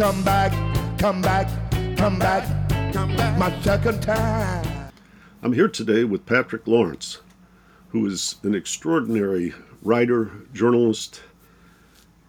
[0.00, 1.46] Come back, come back,
[1.98, 2.70] come back.
[2.90, 3.38] Come back.
[3.38, 4.90] My second time.
[5.42, 7.18] I'm here today with Patrick Lawrence,
[7.90, 11.20] who is an extraordinary writer, journalist.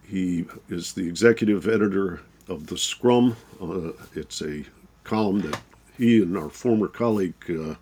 [0.06, 3.38] He is the executive editor of The Scrum.
[3.58, 4.66] Uh, it's a
[5.02, 5.58] column that
[5.96, 7.76] he and our former colleague uh,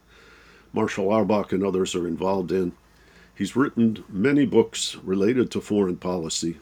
[0.73, 2.71] Marshall Auerbach and others are involved in.
[3.35, 6.59] He's written many books related to foreign policy,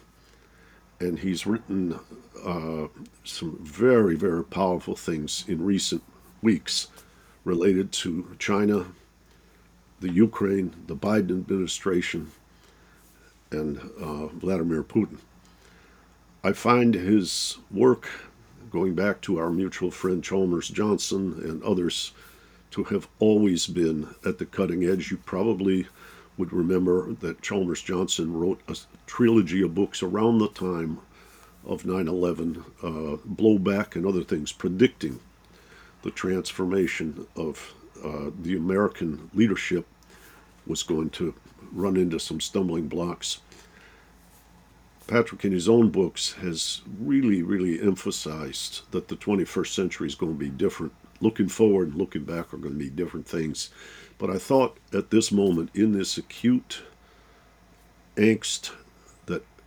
[0.99, 2.01] and he's written
[2.45, 2.89] uh,
[3.25, 6.03] some very, very powerful things in recent
[6.43, 6.89] weeks
[7.45, 8.87] related to China,
[10.01, 12.31] the Ukraine, the Biden administration,
[13.51, 15.19] and uh, Vladimir Putin.
[16.45, 18.09] I find his work,
[18.71, 22.13] going back to our mutual friend Chalmers Johnson and others,
[22.71, 25.11] to have always been at the cutting edge.
[25.11, 25.87] You probably
[26.37, 31.01] would remember that Chalmers Johnson wrote a trilogy of books around the time
[31.65, 32.87] of 9 11, uh,
[33.27, 35.21] blowback, and other things, predicting
[36.03, 39.87] the transformation of uh, the American leadership
[40.67, 41.35] was going to
[41.73, 43.41] run into some stumbling blocks.
[45.07, 50.33] Patrick, in his own books, has really, really emphasized that the 21st century is going
[50.33, 50.93] to be different.
[51.21, 53.71] Looking forward, and looking back are going to be different things.
[54.19, 56.83] But I thought at this moment, in this acute
[58.17, 58.71] angst,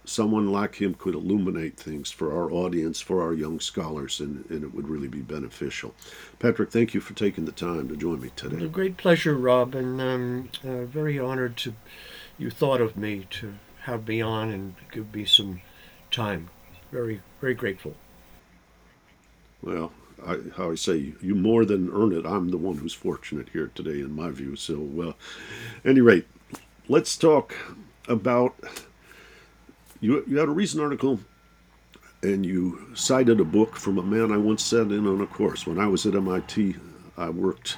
[0.06, 4.64] someone like him could illuminate things for our audience, for our young scholars, and, and
[4.64, 5.94] it would really be beneficial.
[6.40, 8.66] Patrick, thank you for taking the time to join me today.
[8.66, 11.74] A great pleasure, Rob, and um, uh, very honored to
[12.38, 15.62] you thought of me to have me on and give me some
[16.10, 16.50] time.
[16.92, 17.96] Very, very grateful.
[19.62, 19.92] Well,
[20.26, 22.26] I, how I say, you more than earn it.
[22.26, 24.56] I'm the one who's fortunate here today, in my view.
[24.56, 25.14] So, uh,
[25.88, 26.26] any rate,
[26.88, 27.56] let's talk
[28.08, 28.56] about
[30.02, 30.24] you.
[30.28, 31.20] You had a recent article,
[32.22, 35.66] and you cited a book from a man I once sat in on a course
[35.66, 36.76] when I was at MIT.
[37.18, 37.78] I worked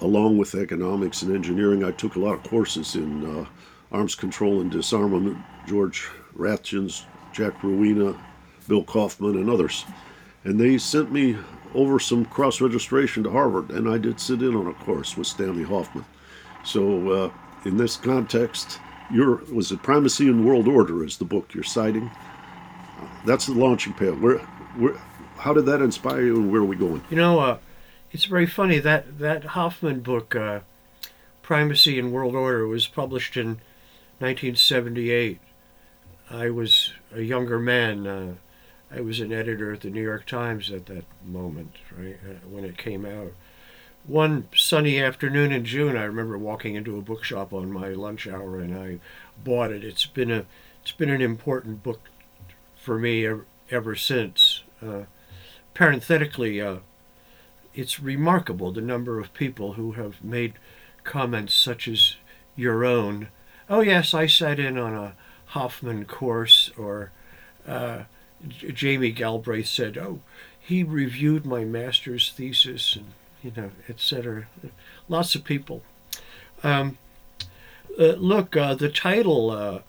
[0.00, 1.84] along with economics and engineering.
[1.84, 3.46] I took a lot of courses in uh,
[3.92, 5.36] arms control and disarmament.
[5.66, 8.18] George Rathjens, Jack Ruina,
[8.66, 9.84] Bill Kaufmann, and others
[10.44, 11.36] and they sent me
[11.74, 15.26] over some cross registration to Harvard, and I did sit in on a course with
[15.26, 16.04] Stanley Hoffmann.
[16.64, 17.30] So, uh,
[17.64, 18.78] in this context,
[19.12, 22.10] your was it Primacy and World Order is the book you're citing.
[23.24, 24.20] That's the launching pad.
[24.20, 24.38] Where,
[24.76, 24.94] where,
[25.36, 27.02] how did that inspire you, and where are we going?
[27.10, 27.58] You know, uh,
[28.12, 30.60] it's very funny that that Hoffmann book, uh,
[31.42, 33.60] Primacy and World Order, was published in
[34.18, 35.40] 1978.
[36.30, 38.06] I was a younger man.
[38.06, 38.34] Uh,
[38.90, 42.64] I was an editor at the New York Times at that moment, right, uh, when
[42.64, 43.32] it came out.
[44.06, 48.60] One sunny afternoon in June, I remember walking into a bookshop on my lunch hour
[48.60, 48.98] and I
[49.42, 49.82] bought it.
[49.82, 50.44] It's been a
[50.82, 52.00] it's been an important book
[52.76, 54.62] for me ever, ever since.
[54.86, 55.04] Uh,
[55.72, 56.80] parenthetically, uh,
[57.74, 60.52] it's remarkable the number of people who have made
[61.02, 62.16] comments such as
[62.56, 63.28] your own.
[63.70, 65.14] Oh yes, I sat in on a
[65.46, 67.10] Hoffmann course, or
[67.66, 68.02] uh,
[68.46, 70.20] Jamie Galbraith said, "Oh,
[70.60, 73.06] he reviewed my master's thesis, and
[73.44, 74.46] you know, etc."
[75.08, 75.82] Lots of people.
[76.62, 76.98] Um,
[77.98, 79.80] uh, look, uh, the title, uh,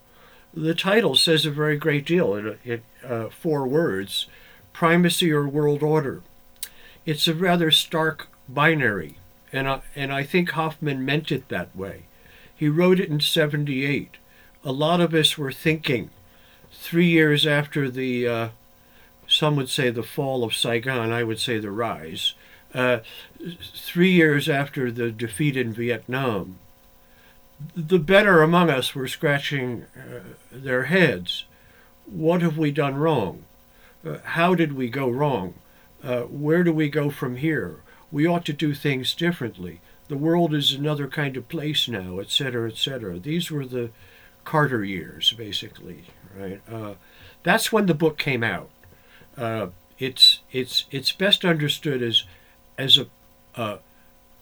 [0.54, 2.34] the title says a very great deal.
[2.34, 4.26] in, it uh, four words:
[4.72, 6.22] primacy or world order.
[7.04, 9.16] It's a rather stark binary,
[9.52, 12.04] and I, and I think Hoffmann meant it that way.
[12.54, 14.16] He wrote it in '78.
[14.64, 16.10] A lot of us were thinking
[16.72, 18.48] three years after the, uh,
[19.26, 22.34] some would say the fall of Saigon, I would say the rise,
[22.74, 22.98] uh,
[23.74, 26.58] three years after the defeat in Vietnam,
[27.74, 30.20] the better among us were scratching uh,
[30.52, 31.44] their heads.
[32.06, 33.44] What have we done wrong?
[34.06, 35.54] Uh, how did we go wrong?
[36.02, 37.76] Uh, where do we go from here?
[38.12, 39.80] We ought to do things differently.
[40.08, 43.18] The world is another kind of place now, etc., etc.
[43.18, 43.90] These were the
[44.44, 46.04] Carter years, basically,
[46.38, 46.60] right?
[46.70, 46.94] Uh,
[47.42, 48.70] that's when the book came out.
[49.36, 49.68] Uh,
[49.98, 52.24] it's it's it's best understood as
[52.78, 53.06] as a
[53.56, 53.78] a,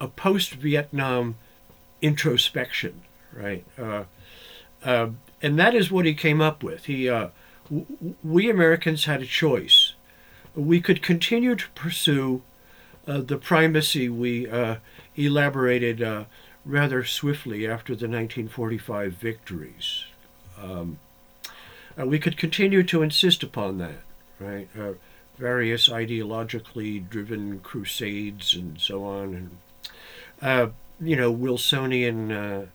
[0.00, 1.36] a post Vietnam
[2.02, 3.02] introspection,
[3.32, 3.64] right?
[3.78, 4.04] Uh,
[4.84, 5.08] uh,
[5.40, 6.86] and that is what he came up with.
[6.86, 7.28] He uh,
[7.64, 9.94] w- we Americans had a choice.
[10.54, 12.42] We could continue to pursue
[13.06, 14.76] uh, the primacy we uh,
[15.16, 16.26] elaborated
[16.64, 20.04] rather swiftly after the 1945 victories.
[20.60, 20.98] Um,
[21.96, 24.00] we could continue to insist upon that,
[24.40, 24.69] right?
[25.34, 29.50] Uh, various ideologically driven crusades and so on, and
[30.42, 30.70] uh,
[31.00, 32.66] you know, Wilsonian uh,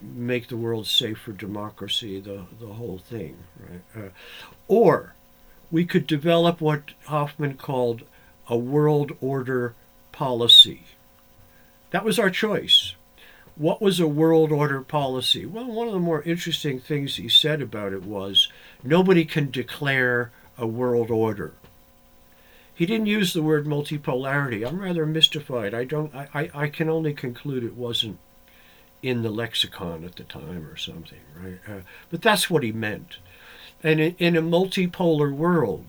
[0.00, 4.04] make the world safe for democracy, the the whole thing, right?
[4.04, 4.08] Uh,
[4.68, 5.14] or
[5.70, 8.02] we could develop what Hoffmann called
[8.48, 9.74] a world order
[10.12, 10.84] policy.
[11.90, 12.94] That was our choice.
[13.56, 15.46] What was a world order policy?
[15.46, 18.48] Well, one of the more interesting things he said about it was
[18.82, 21.52] nobody can declare a world order.
[22.74, 24.66] He didn't use the word multipolarity.
[24.66, 25.74] I'm rather mystified.
[25.74, 26.14] I don't.
[26.14, 28.18] I, I, I can only conclude it wasn't
[29.02, 31.58] in the lexicon at the time or something, right?
[31.68, 31.80] Uh,
[32.10, 33.18] but that's what he meant.
[33.82, 35.84] And in, in a multipolar world,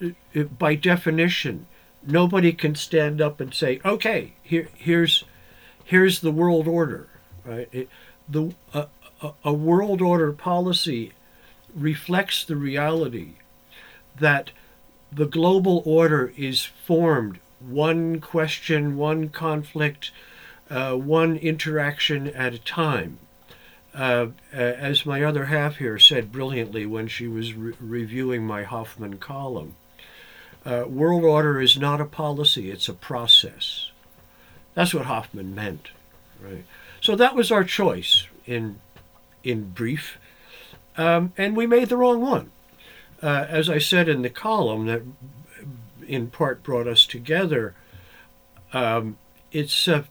[0.00, 1.66] it, it, by definition,
[2.06, 5.24] nobody can stand up and say, "Okay, here, here's,
[5.84, 7.08] here's the world order."
[7.44, 7.68] Right?
[7.72, 7.88] It,
[8.28, 8.86] the a,
[9.20, 11.12] a, a world order policy
[11.74, 13.32] reflects the reality
[14.18, 14.50] that
[15.12, 20.10] the global order is formed one question, one conflict,
[20.70, 23.18] uh, one interaction at a time.
[23.92, 29.18] Uh, as my other half here said brilliantly when she was re- reviewing my Hoffmann
[29.18, 29.74] column,
[30.64, 33.90] uh, world order is not a policy, it's a process.
[34.74, 35.88] That's what Hoffmann meant,
[36.40, 36.64] right?
[37.00, 38.78] So that was our choice in,
[39.42, 40.18] in brief,
[40.96, 42.52] um, and we made the wrong one.
[43.22, 45.02] Uh, as I said in the column that
[46.06, 47.74] in part brought us together,
[48.72, 49.18] um,
[49.52, 50.04] it's uh,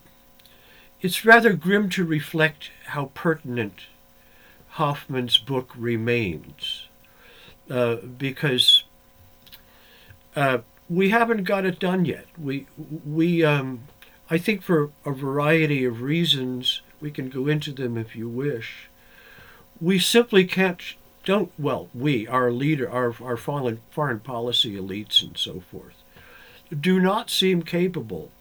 [1.01, 3.87] it's rather grim to reflect how pertinent
[4.71, 6.87] Hoffmann's book remains,
[7.69, 8.83] uh, because
[10.35, 10.59] uh,
[10.89, 12.25] we haven't got it done yet.
[12.37, 12.67] We
[13.05, 13.81] we um,
[14.29, 18.89] I think for a variety of reasons we can go into them if you wish.
[19.81, 20.81] We simply can't
[21.29, 26.03] don't well we our leader our our foreign foreign policy elites and so forth
[26.81, 28.31] do not seem capable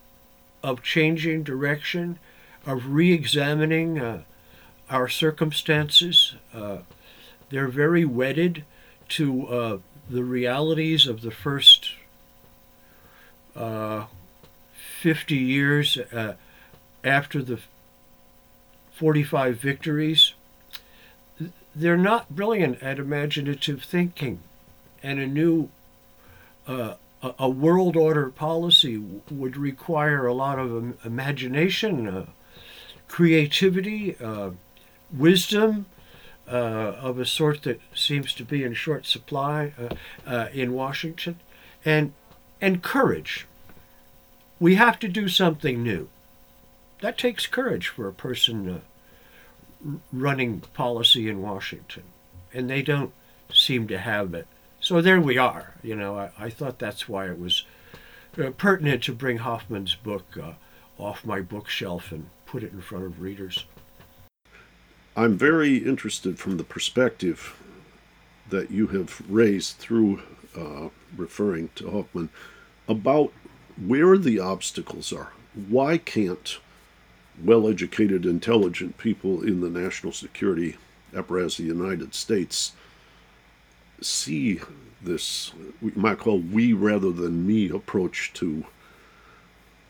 [0.63, 2.19] of changing direction
[2.67, 4.23] of re-examining uh,
[4.91, 6.35] our circumstances.
[6.53, 6.79] Uh,
[7.51, 8.65] they're very wedded
[9.09, 9.79] to uh,
[10.11, 11.93] the realities of the first
[13.57, 14.05] uh,
[15.01, 16.35] 50 years uh,
[17.05, 17.59] after the
[18.93, 20.35] 45 victories
[21.79, 24.41] they're not brilliant at imaginative thinking,
[25.03, 25.69] and a new
[26.67, 26.95] uh,
[27.39, 28.97] a world order policy
[29.31, 32.27] would require a lot of imagination, uh,
[33.07, 34.51] creativity, uh,
[35.13, 35.87] wisdom.
[36.51, 39.95] Uh, of a sort that seems to be in short supply uh,
[40.27, 41.39] uh, in Washington,
[41.85, 42.15] and
[42.59, 43.47] and courage.
[44.59, 46.09] We have to do something new.
[47.03, 48.81] That takes courage for a person
[50.13, 52.05] running policy in Washington,
[52.53, 53.13] and they don't
[53.53, 54.47] seem to have it.
[54.81, 55.75] So there we are.
[55.83, 57.65] You know, I, I thought that's why it was
[58.39, 60.53] uh, pertinent to bring Hoffmann's book uh,
[60.99, 63.65] off my bookshelf and put it in front of readers.
[65.17, 67.57] I'm very interested from the perspective
[68.51, 70.23] that you have raised through
[70.57, 72.31] uh, referring to Hoffmann
[72.89, 73.33] about
[73.77, 75.33] where the obstacles are.
[75.69, 76.59] Why can't
[77.45, 80.77] well educated, intelligent people in the national security
[81.15, 82.73] apparatus of the United States
[84.01, 84.61] see
[85.03, 88.65] this, we might call we rather than me approach to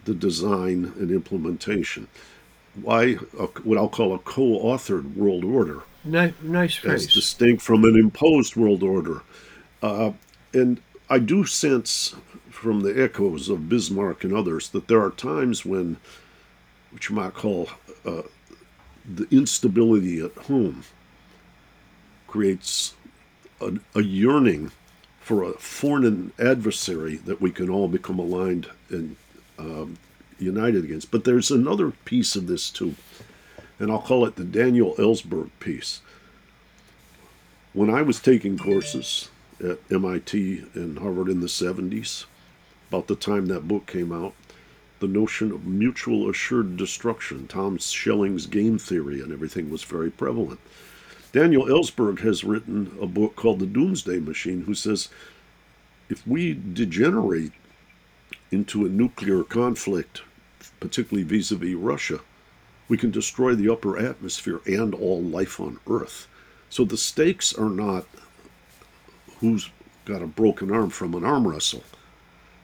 [0.05, 2.09] the design and implementation.
[2.81, 5.83] Why what I'll call a co authored world order.
[6.05, 7.07] Nice, nice phrase.
[7.07, 9.23] As distinct from an imposed world order.
[9.83, 10.13] Uh,
[10.55, 12.15] and I do sense
[12.51, 15.97] from the echoes of Bismarck and others that there are times when
[16.91, 17.69] which you might call
[18.05, 18.23] uh,
[19.05, 20.85] the instability at home,
[22.27, 22.95] creates
[23.61, 24.71] a, a, yearning
[25.21, 29.17] for a foreign adversary that we can all become aligned and
[29.59, 29.97] um,
[30.39, 31.11] united against.
[31.11, 32.95] But there's another piece of this too,
[33.79, 36.01] and I'll call it the Daniel Ellsberg piece.
[37.73, 39.31] When I was taking courses
[39.63, 42.25] at MIT and Harvard in the 70s,
[42.89, 44.35] about the time that book came out,
[45.01, 50.61] the notion of mutual assured destruction, Tom Schelling's game theory, and everything was very prevalent.
[51.33, 55.09] Daniel Ellsberg has written a book called The Doomsday Machine, who says
[56.09, 57.53] if we degenerate
[58.51, 60.23] into a nuclear conflict,
[60.81, 62.21] particularly vis a vis Russia,
[62.89, 66.27] we can destroy the upper atmosphere and all life on Earth.
[66.71, 68.07] So the stakes are not
[69.41, 69.71] who's
[70.07, 71.85] got a broken arm from an arm wrestle.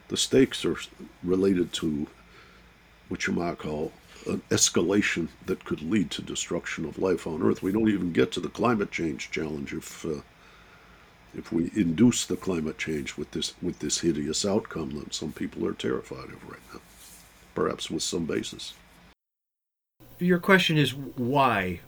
[0.07, 0.77] The stakes are
[1.23, 2.07] related to
[3.09, 3.91] what you might call
[4.27, 7.61] an escalation that could lead to destruction of life on Earth.
[7.61, 10.21] We don't even get to the climate change challenge if uh,
[11.37, 15.65] if we induce the climate change with this with this hideous outcome that some people
[15.67, 16.79] are terrified of right now,
[17.53, 18.73] perhaps with some basis.
[20.17, 21.81] Your question is why?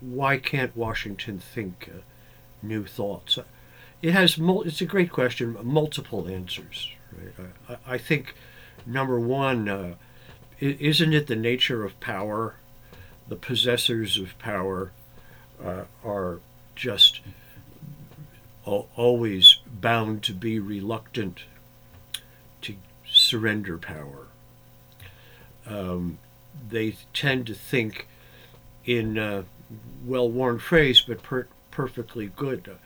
[0.00, 2.00] Why can't Washington think uh,
[2.62, 3.38] new thoughts?
[4.02, 4.38] It has.
[4.38, 5.56] It's a great question.
[5.62, 6.92] Multiple answers.
[7.12, 7.50] Right?
[7.68, 8.34] I, I think
[8.86, 9.94] number one, uh,
[10.60, 12.56] isn't it the nature of power?
[13.28, 14.92] The possessors of power
[15.62, 16.40] uh, are
[16.74, 17.20] just
[18.64, 21.40] always bound to be reluctant
[22.60, 22.74] to
[23.06, 24.26] surrender power.
[25.66, 26.18] Um,
[26.68, 28.06] they tend to think
[28.84, 29.44] in a
[30.04, 32.68] well-worn phrase, but per- perfectly good.
[32.68, 32.76] Uh,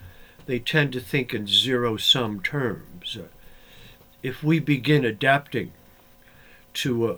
[0.46, 3.16] they tend to think in zero-sum terms.
[3.16, 3.28] Uh,
[4.22, 5.72] if we begin adapting
[6.74, 7.16] to a,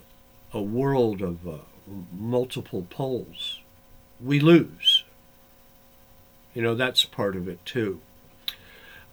[0.55, 1.57] a world of uh,
[2.17, 3.59] multiple poles,
[4.23, 5.03] we lose.
[6.53, 7.99] You know, that's part of it too.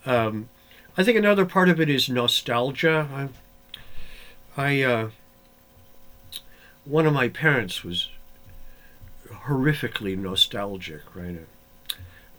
[0.07, 0.49] Um,
[0.97, 3.09] I think another part of it is nostalgia.
[4.57, 5.11] I, I uh,
[6.85, 8.09] one of my parents was
[9.29, 11.41] horrifically nostalgic, right?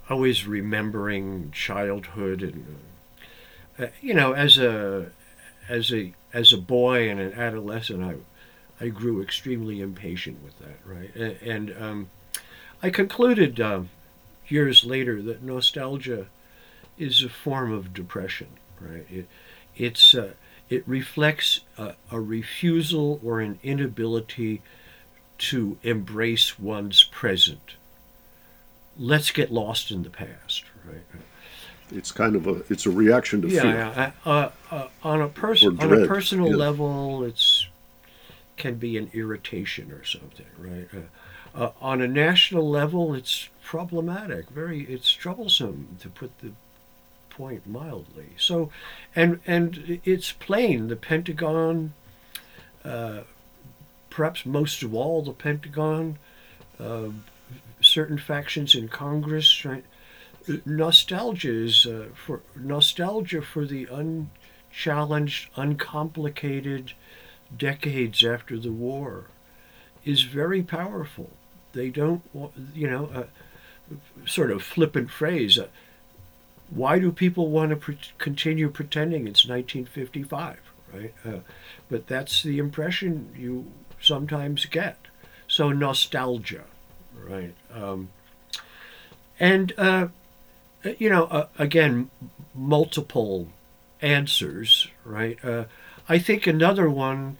[0.09, 2.77] Always remembering childhood, and
[3.77, 5.11] uh, you know, as a
[5.67, 8.15] as a as a boy and an adolescent, I
[8.79, 11.15] I grew extremely impatient with that, right?
[11.15, 12.09] And, and um,
[12.81, 13.89] I concluded um,
[14.47, 16.27] years later that nostalgia
[16.97, 18.47] is a form of depression,
[18.79, 19.05] right?
[19.09, 19.27] It,
[19.75, 20.33] it's uh,
[20.69, 24.61] it reflects a, a, refusal or an inability
[25.37, 27.75] to embrace one's present.
[28.97, 31.01] Let's get lost in the past, right?
[31.91, 33.75] It's kind of a it's a reaction to yeah, fear.
[33.75, 36.55] Yeah, uh, uh, on a person on a personal yeah.
[36.55, 37.52] level, it's
[38.57, 40.87] can be an irritation or something, right?
[40.93, 40.99] Uh,
[41.55, 44.49] uh, on a national level, it's problematic.
[44.49, 46.51] Very, it's troublesome to put the
[47.29, 48.29] point mildly.
[48.37, 48.69] So,
[49.15, 51.93] and and it's plain the Pentagon,
[52.83, 53.21] uh,
[54.09, 56.17] perhaps most of all the Pentagon,
[56.79, 57.09] uh,
[57.81, 59.85] certain factions in Congress, right?
[60.65, 66.93] Nostalgia is uh, for nostalgia for the unchallenged, uncomplicated
[67.57, 69.25] decades after the war
[70.05, 71.31] is very powerful.
[71.73, 72.21] They don't,
[72.73, 73.23] you know, uh,
[74.25, 75.57] sort of flippant phrase.
[75.57, 75.67] Uh,
[76.69, 80.59] why do people want to pre- continue pretending it's 1955,
[80.93, 81.13] right?
[81.25, 81.39] Uh,
[81.89, 84.97] but that's the impression you sometimes get.
[85.47, 86.63] So nostalgia,
[87.23, 87.53] right?
[87.73, 88.09] Um,
[89.39, 90.07] and uh,
[90.97, 92.09] you know, uh, again,
[92.53, 93.49] multiple
[94.01, 95.43] answers, right?
[95.43, 95.65] Uh,
[96.09, 97.37] I think another one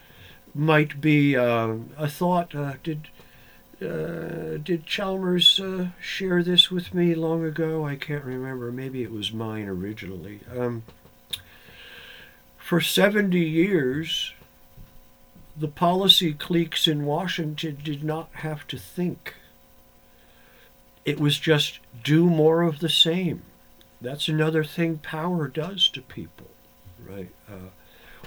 [0.53, 2.55] might be uh, a thought.
[2.55, 3.07] Uh, did
[3.81, 7.85] uh, did Chalmers uh, share this with me long ago?
[7.85, 8.71] I can't remember.
[8.71, 10.39] Maybe it was mine originally.
[10.55, 10.83] Um,
[12.57, 14.33] for 70 years,
[15.57, 19.35] the policy cliques in Washington did not have to think.
[21.03, 23.41] It was just do more of the same.
[23.99, 26.47] That's another thing power does to people,
[27.05, 27.31] right?
[27.49, 27.69] Uh,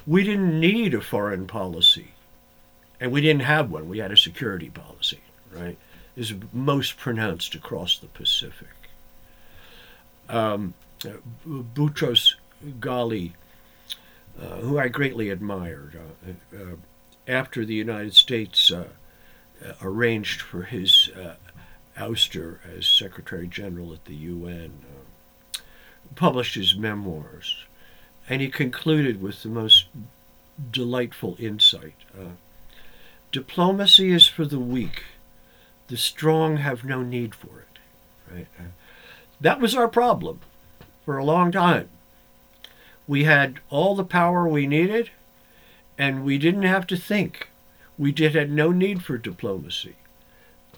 [0.07, 2.13] we didn't need a foreign policy,
[3.01, 3.89] and we didn't have one.
[3.89, 5.21] We had a security policy
[5.57, 5.77] right,
[6.17, 8.69] is most pronounced across the Pacific.
[10.29, 10.75] Um,
[11.47, 12.35] Boutros
[12.81, 13.33] Ghali,
[14.41, 16.77] uh, who I greatly admired, uh, uh,
[17.29, 18.87] after the United States uh,
[19.83, 21.35] arranged for his uh,
[21.97, 25.59] ouster as Secretary General at the UN, uh,
[26.15, 27.65] published his memoirs,
[28.29, 29.87] and he concluded with the most
[30.71, 31.95] delightful insight.
[33.37, 35.03] Diplomacy is for the weak
[35.89, 37.79] the strong have no need for it.
[38.33, 38.47] Right?
[39.43, 40.41] That was our problem
[41.05, 41.91] for a long time.
[43.07, 45.11] We had all the power we needed,
[45.99, 47.51] and we didn't have to think.
[47.99, 49.97] We did had no need for diplomacy.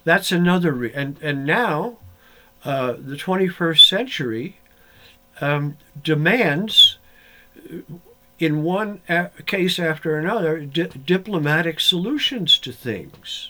[0.03, 1.95] That's another re- and and now,
[2.65, 4.57] uh, the 21st century
[5.39, 6.97] um, demands,
[7.57, 7.77] uh,
[8.39, 13.49] in one a- case after another, di- diplomatic solutions to things.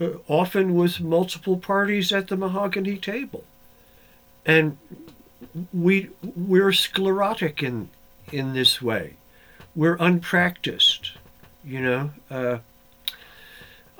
[0.00, 3.44] Uh, often with multiple parties at the mahogany table.
[4.44, 4.76] And
[5.72, 7.88] we we're sclerotic in
[8.30, 9.14] in this way.
[9.74, 11.12] We're unpracticed,
[11.64, 12.10] you know.
[12.30, 12.58] Uh,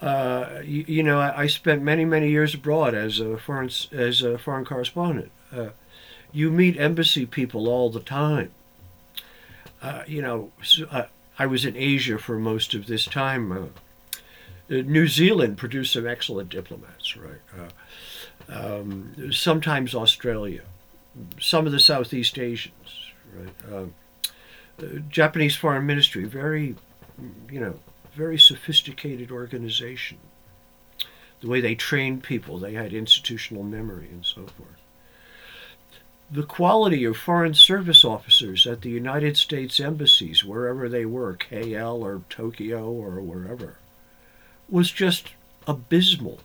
[0.01, 4.23] uh, you, you, know, I, I, spent many, many years abroad as a foreign as
[4.23, 5.31] a foreign correspondent.
[5.55, 5.71] Uh,
[6.33, 8.51] You meet embassy people all the time.
[9.83, 10.53] Uh, you know,
[10.91, 11.05] uh,
[11.39, 13.51] I was in Asia for most of this time.
[13.51, 13.67] Uh,
[14.69, 17.41] New Zealand produced some excellent diplomats, right?
[17.59, 17.69] Uh,
[18.49, 20.63] um, sometimes Australia,
[21.41, 23.55] some of the Southeast Asians, right?
[23.71, 23.87] Uh,
[24.83, 26.77] uh, Japanese Foreign Ministry, very,
[27.51, 27.81] you know,
[28.15, 30.19] very sophisticated organization.
[31.41, 34.82] The way they trained people, they had institutional memory and so forth.
[36.33, 42.01] The quality of foreign service officers at the United States embassies, wherever they were, KL
[42.01, 43.77] or Tokyo or wherever,
[44.67, 45.29] was just
[45.67, 46.41] abysmal.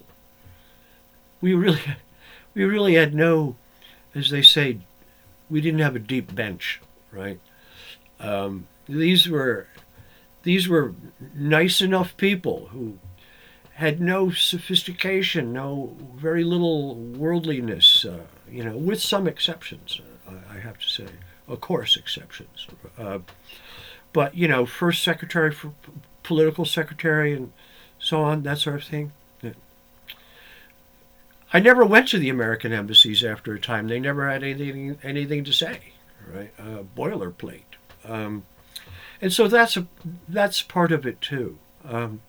[1.40, 1.82] We really,
[2.54, 3.56] we really had no,
[4.14, 4.80] as they say,
[5.50, 7.40] we didn't have a deep bench, right?
[8.20, 9.68] Um, these were,
[10.44, 10.96] these were
[11.34, 13.00] nice enough people who
[13.76, 20.60] had no sophistication, no very little worldliness, uh, you know, with some exceptions, uh, I
[20.60, 21.08] have to say,
[21.48, 22.68] of course, exceptions.
[22.98, 23.20] Uh,
[24.14, 25.74] but you know, first secretary for
[26.24, 27.52] political secretary and
[28.00, 29.12] so on, that sort of thing.
[31.54, 33.88] I never went to the American embassies after a time.
[33.88, 35.80] They never had anything anything to say,
[36.34, 36.54] right?
[36.60, 38.44] Uh, boilerplate, um,
[39.22, 39.88] and so that's a
[40.28, 41.58] that's part of it too.
[41.86, 42.22] Um,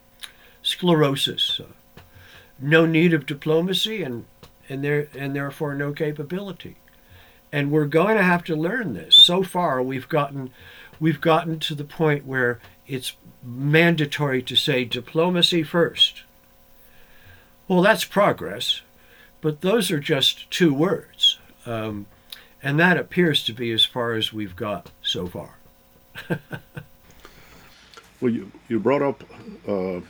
[0.63, 2.01] sclerosis, uh,
[2.61, 4.25] no need of diplomacy, and
[4.69, 6.77] and there and therefore no capability,
[7.53, 9.15] and we're going to have to learn this.
[9.15, 10.51] So far, we've gotten
[11.01, 16.23] we've gotten to the point where it's mandatory to say diplomacy first.
[17.67, 18.81] Well, that's progress,
[19.41, 21.39] but those are just two words.
[21.67, 22.07] Um,
[22.63, 25.59] and that appears to be as far as we've got so far.
[28.21, 29.23] well, you, you brought up
[29.69, 30.01] uh,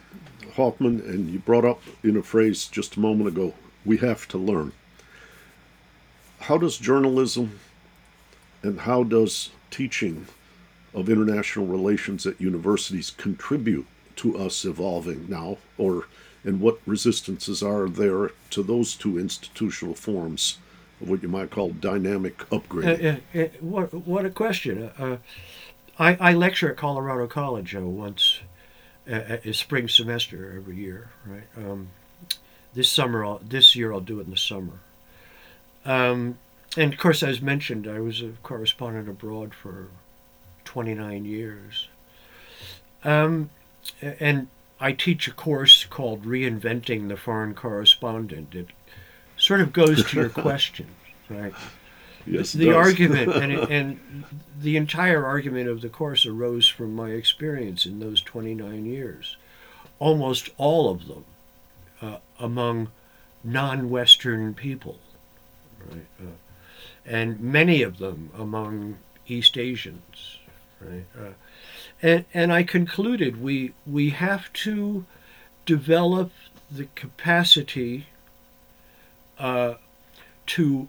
[0.55, 3.53] Hoffmann, and you brought up in a phrase just a moment ago
[3.89, 4.73] we have to learn.
[6.41, 7.59] How does journalism
[8.63, 10.27] and how does teaching
[10.95, 16.07] of international relations at universities contribute to us evolving now, or
[16.45, 20.59] and what resistances are there to those two institutional forms
[21.01, 23.05] of what you might call dynamic upgrade?
[23.05, 24.91] Uh, uh, uh, what, what a question.
[24.99, 25.17] Uh, uh,
[25.99, 28.41] I, I lecture at Colorado College uh, once
[29.07, 31.49] a spring semester every year, right?
[31.57, 31.89] Um,
[32.75, 34.81] this summer, I'll, this year I'll do it in the summer.
[35.85, 36.39] Um,
[36.77, 39.89] and of course, as mentioned, I was a correspondent abroad for
[40.65, 41.89] 29 years.
[43.05, 43.51] Um,
[44.03, 44.49] and
[44.81, 48.55] I teach a course called Reinventing the Foreign Correspondent.
[48.55, 48.69] It
[49.37, 50.89] sort of goes to your question,
[51.31, 51.55] right?
[52.27, 54.25] Yes, the argument and, and
[54.61, 59.37] the entire argument of the course arose from my experience in those 29 years.
[59.99, 61.25] Almost all of them
[62.03, 62.91] uh, among
[63.45, 64.99] non-Western people,
[65.89, 66.07] right?
[66.21, 66.31] Uh,
[67.07, 70.39] and many of them among East Asians
[70.81, 71.05] right?
[71.19, 71.33] Uh,
[72.03, 75.05] and and I concluded we we have to
[75.67, 76.33] develop
[76.71, 78.07] the capacity
[79.39, 79.75] uh,
[80.47, 80.89] to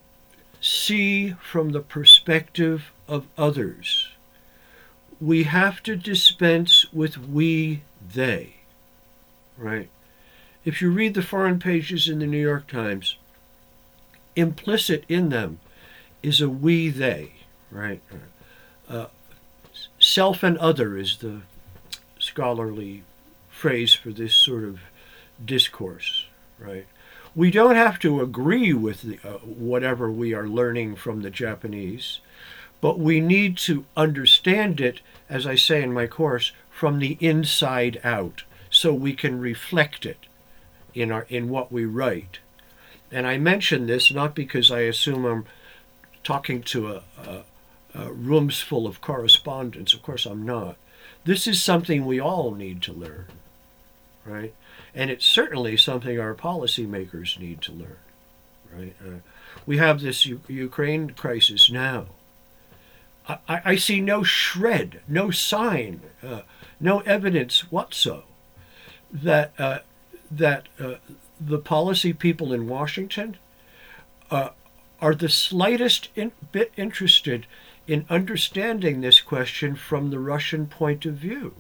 [0.61, 4.09] see from the perspective of others.
[5.21, 7.81] We have to dispense with we
[8.13, 8.55] they,
[9.57, 9.89] right?
[10.65, 13.15] If you read the foreign pages in the New York Times,
[14.35, 15.59] implicit in them
[16.21, 17.31] is a we they,
[17.71, 18.01] right?
[18.89, 19.05] Uh,
[19.99, 21.41] self and other is the
[22.19, 23.03] scholarly
[23.49, 24.79] phrase for this sort of
[25.43, 26.25] discourse,
[26.57, 26.87] right?
[27.33, 32.19] We don't have to agree with the, uh, whatever we are learning from the Japanese,
[32.81, 38.01] but we need to understand it, as I say in my course, from the inside
[38.03, 40.25] out, so we can reflect it
[40.93, 42.39] in our in what we write.
[43.11, 45.45] And I mention this not because I assume I'm
[46.23, 47.43] talking to a, a,
[47.95, 49.93] uh, rooms full of correspondence.
[49.93, 50.77] Of course, I'm not.
[51.25, 53.25] This is something we all need to learn,
[54.25, 54.53] right?
[54.93, 57.97] And it's certainly something our policymakers need to learn,
[58.71, 58.95] right?
[59.03, 59.19] Uh,
[59.65, 62.07] we have this U- Ukraine crisis now.
[63.27, 66.41] I, I, see no shred, no sign, uh,
[66.79, 68.23] no evidence whatso
[69.11, 69.79] that uh,
[70.31, 70.95] that uh,
[71.39, 73.37] the policy people in Washington
[74.29, 74.49] uh,
[75.01, 77.45] are the slightest in, bit interested
[77.87, 81.55] in understanding this question from the Russian point of view.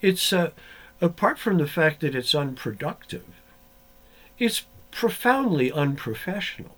[0.00, 0.50] It's uh,
[1.00, 3.26] apart from the fact that it's unproductive,
[4.38, 6.74] it's profoundly unprofessional.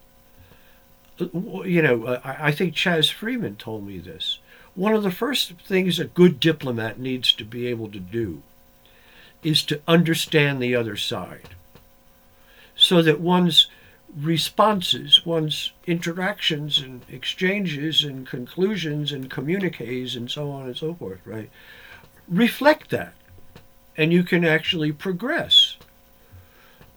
[1.21, 4.39] Uh, you know, uh, I think Chas Freeman told me this.
[4.75, 8.43] One of the first things a good diplomat needs to be able to do
[9.43, 11.51] is to understand the other side
[12.77, 13.69] so that one's
[14.17, 21.21] responses, one's interactions and exchanges and conclusions and communiques and so on and so forth,
[21.25, 21.51] right?
[22.29, 23.15] Reflect that.
[23.97, 25.77] And you can actually progress.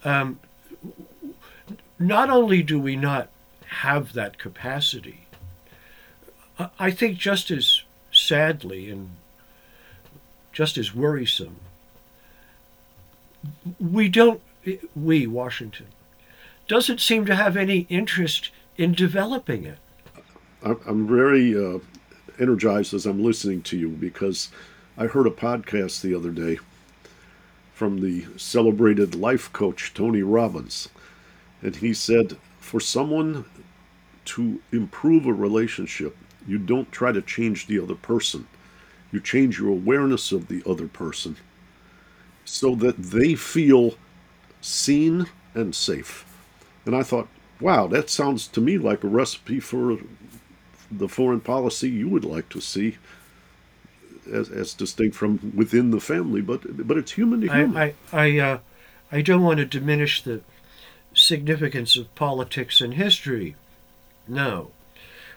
[0.04, 0.40] Um,
[2.00, 3.30] not only do we not
[3.68, 5.28] have that capacity,
[6.80, 9.12] I think just as sadly and
[10.52, 11.58] just as worrisome,
[13.80, 14.42] we don't,
[14.96, 15.88] we, Washington,
[16.68, 19.78] doesn't seem to have any interest in developing it.
[20.64, 21.80] I'm very uh,
[22.40, 24.50] energized as I'm listening to you because
[24.98, 26.60] I heard a podcast the other day
[27.74, 30.88] from the celebrated life coach Tony Robbins.
[31.62, 33.46] And he said, for someone
[34.26, 36.16] to improve a relationship,
[36.48, 38.48] you don't try to change the other person.
[39.12, 41.36] You change your awareness of the other person
[42.46, 43.96] so that they feel
[44.62, 46.26] seen and safe.
[46.86, 47.28] And I thought,
[47.60, 49.98] wow, that sounds to me like a recipe for
[50.92, 52.98] the foreign policy you would like to see
[54.32, 57.78] as, as distinct from within the family, but but it's human to human.
[57.78, 58.60] I I I, uh,
[59.12, 60.42] I don't want to diminish the
[61.14, 63.56] significance of politics and history.
[64.28, 64.72] No,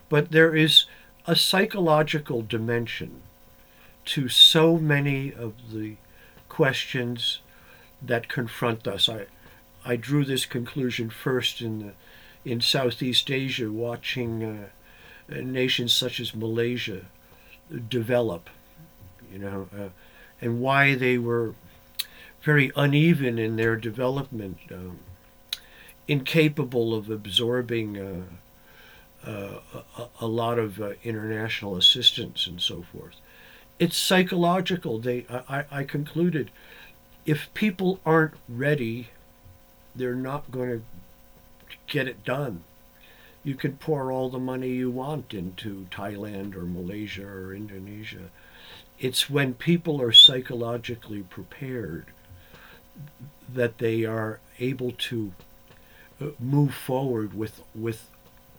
[0.09, 0.87] but there is
[1.27, 3.23] a psychological dimension
[4.07, 5.97] to so many of the
[6.57, 7.40] questions
[8.03, 9.09] that confront us.
[9.09, 9.27] I
[9.85, 11.92] I drew this conclusion first in
[12.45, 14.69] in Southeast Asia, watching uh,
[15.29, 17.01] nations such as Malaysia
[17.88, 18.49] develop
[19.33, 19.88] you know, uh,
[20.40, 21.55] and why they were
[22.42, 24.99] very uneven in their development, um,
[26.07, 29.61] incapable of absorbing uh, uh,
[29.99, 33.16] a, a, lot of uh, international assistance and so forth.
[33.79, 34.99] It's psychological.
[34.99, 36.51] They, I, I concluded,
[37.25, 39.09] if people aren't ready,
[39.95, 42.65] they're not going to get it done.
[43.45, 48.31] You can pour all the money you want into Thailand or Malaysia or Indonesia
[48.99, 52.07] it's when people are psychologically prepared
[53.53, 55.33] that they are able to
[56.21, 58.09] uh, move forward with with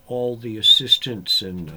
[0.05, 1.71] all the assistance and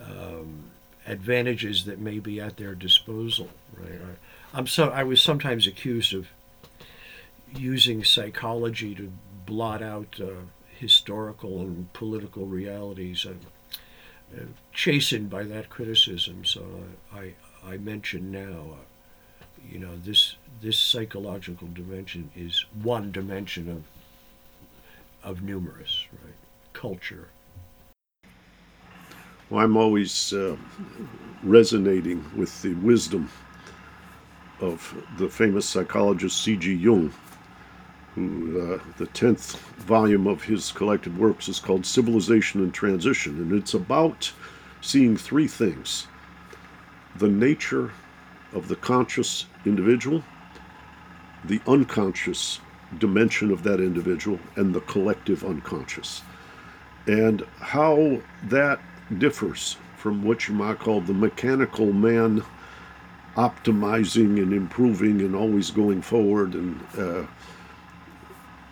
[0.00, 0.64] uh, um,
[1.06, 3.50] advantages that may be at their disposal.
[3.76, 4.00] Right?
[4.52, 6.28] I'm so I was sometimes accused of
[7.54, 9.12] using psychology to
[9.46, 10.30] blot out uh,
[10.78, 13.26] historical and political realities.
[13.28, 13.40] I'm,
[14.72, 16.44] chastened by that criticism.
[16.44, 16.64] So
[17.14, 23.84] I, I mention now, uh, you know, this this psychological dimension is one dimension of
[25.22, 26.34] of numerous, right?
[26.72, 27.28] Culture.
[29.52, 30.56] I'm always uh,
[31.42, 33.30] resonating with the wisdom
[34.60, 36.74] of the famous psychologist C.G.
[36.74, 37.12] Jung
[38.16, 43.52] who uh, the 10th volume of his collected works is called Civilization in Transition, and
[43.52, 44.32] it's about
[44.80, 46.08] seeing three things
[47.14, 47.92] the nature
[48.52, 50.24] of the conscious individual,
[51.44, 52.60] the unconscious
[52.98, 56.22] dimension of that individual, and the collective unconscious,
[57.06, 58.80] and how that
[59.18, 62.42] differs from what you might call the mechanical man
[63.36, 67.26] optimizing and improving and always going forward and uh,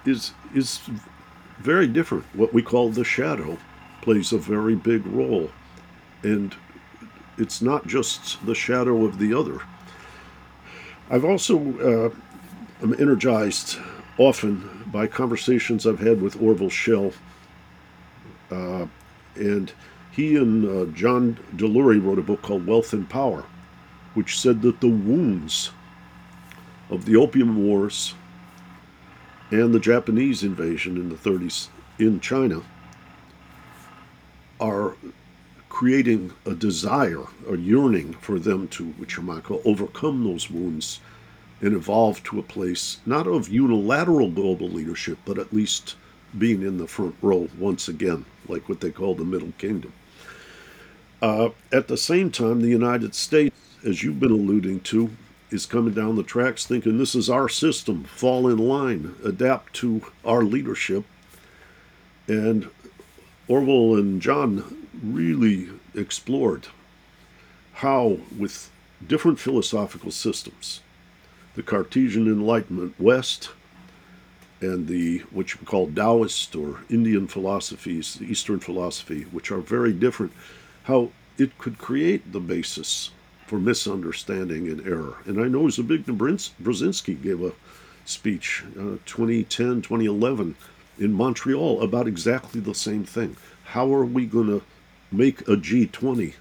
[0.07, 0.81] is is
[1.59, 2.25] very different.
[2.35, 3.59] What we call the shadow
[4.03, 5.51] plays a very big role,
[6.23, 6.55] and
[7.39, 9.61] it's not just the shadow of the other.
[11.11, 13.79] I've also uh, am energized
[14.19, 17.13] often by conversations I've had with Orville Schell,
[18.51, 18.87] uh,
[19.37, 19.73] and
[20.15, 23.45] he and uh, John Delury wrote a book called Wealth and Power,
[24.15, 25.73] which said that the wounds
[26.89, 28.15] of the Opium Wars
[29.51, 32.63] and the Japanese invasion in the 30s in China
[34.61, 34.95] are
[35.69, 41.01] creating a desire, a yearning for them to, which you might call, overcome those wounds
[41.61, 45.97] and evolve to a place not of unilateral global leadership, but at least
[46.39, 49.93] being in the front row once again, like what they call the Middle Kingdom.
[51.23, 55.11] Uh, at the same time, the United States, as you've been alluding to,
[55.51, 60.03] is coming down the tracks thinking this is our system, fall in line, adapt to
[60.25, 61.05] our leadership.
[62.27, 62.69] And
[63.47, 66.67] Orville and John really explored
[67.75, 68.71] how, with
[69.07, 70.81] different philosophical systems,
[71.55, 73.51] the Cartesian Enlightenment West
[74.61, 79.93] and the what you call Taoist or Indian philosophies, the Eastern philosophy, which are very
[79.93, 80.33] different,
[80.85, 83.11] how it could create the basis
[83.47, 85.17] for misunderstanding and error.
[85.27, 87.53] And I know Zbigniew Brzezinski gave a
[88.05, 90.57] speech, uh, 2010, 2011,
[90.99, 93.37] in Montreal about exactly the same thing.
[93.65, 94.63] How are we going to
[95.11, 96.35] make a G20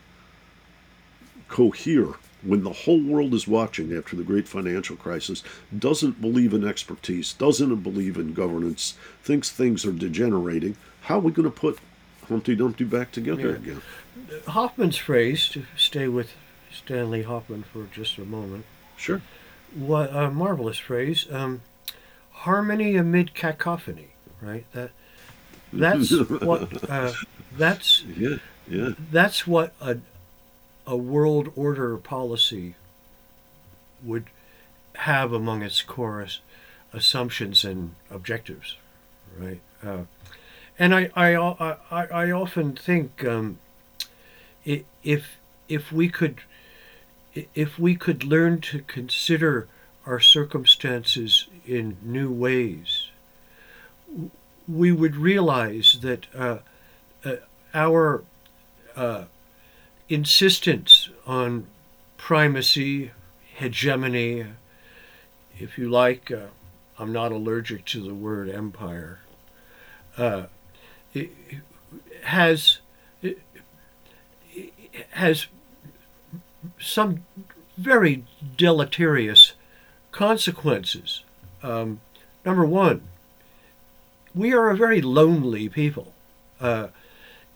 [1.47, 5.43] cohere when the whole world is watching after the great financial crisis,
[5.77, 10.75] doesn't believe in expertise, doesn't believe in governance, thinks things are degenerating?
[11.01, 11.79] How are we going to put
[12.34, 13.56] Humpty Dumpty back together Yeah.
[13.56, 13.82] again?
[14.48, 16.32] Hoffmann's phrase, to stay with
[16.72, 18.65] Stanley Hoffmann for just a moment,
[18.98, 19.22] Sure.
[19.74, 21.28] what a marvelous phrase.
[21.32, 21.62] Um,
[22.32, 24.10] harmony amid cacophony,
[24.41, 24.65] right?
[24.74, 24.91] That
[25.72, 27.13] that's what uh,
[27.58, 28.89] that's Yeah, yeah.
[29.12, 30.00] that's what a
[30.88, 32.76] a world order policy
[34.04, 34.26] would
[34.96, 36.39] have among its core as-
[36.91, 38.76] assumptions and objectives,
[39.39, 39.62] right?
[39.84, 40.04] Uh,
[40.77, 41.36] and I I,
[41.91, 43.59] I, I often think um,
[44.65, 46.41] if if we could
[47.33, 49.67] if we could learn to consider
[50.05, 53.09] our circumstances in new ways,
[54.67, 56.57] we would realize that uh,
[57.25, 57.36] uh,
[57.73, 58.23] our
[58.95, 59.23] uh,
[60.09, 61.65] insistence on
[62.17, 63.12] primacy,
[63.55, 64.45] hegemony,
[65.57, 66.47] if you like, uh,
[66.99, 69.19] I'm not allergic to the word empire,
[70.17, 70.43] uh,
[72.23, 72.80] has
[75.12, 75.47] has
[76.80, 77.26] some
[77.78, 78.23] very
[78.58, 79.54] deleterious
[80.12, 81.23] consequences.
[81.62, 82.02] Um,
[82.45, 83.02] number one,
[84.36, 86.13] we are a very lonely people.
[86.60, 86.88] Uh,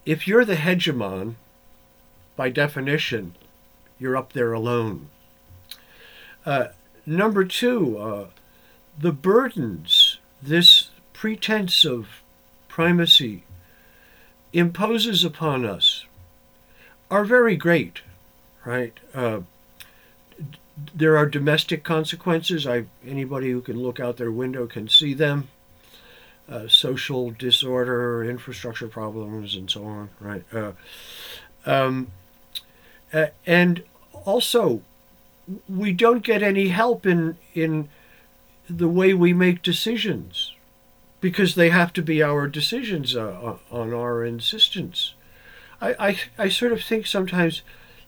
[0.06, 1.36] if you're the hegemon,
[2.36, 3.36] by definition,
[4.00, 5.10] you're up there alone.
[6.46, 6.67] Uh,
[7.06, 8.26] number two, uh,
[8.98, 12.22] the burdens this pretense of
[12.67, 13.43] primacy
[14.54, 16.06] imposes upon us
[17.10, 18.02] are very great,
[18.66, 18.94] right?
[19.14, 19.42] Uh,
[20.94, 22.68] there are domestic consequences.
[22.68, 25.50] I anybody who can look out their window can see them.
[26.50, 30.46] Uh, social disorder, infrastructure problems, and so on, right?
[30.54, 30.72] Uh,
[31.66, 32.08] um,
[33.46, 33.84] and
[34.26, 34.82] also,
[35.68, 37.90] we don't get any help in in
[38.70, 40.54] the way we make decisions
[41.19, 45.13] because they have to be our decisions uh, on our insistence.
[45.82, 47.62] I, I, I sort of think sometimes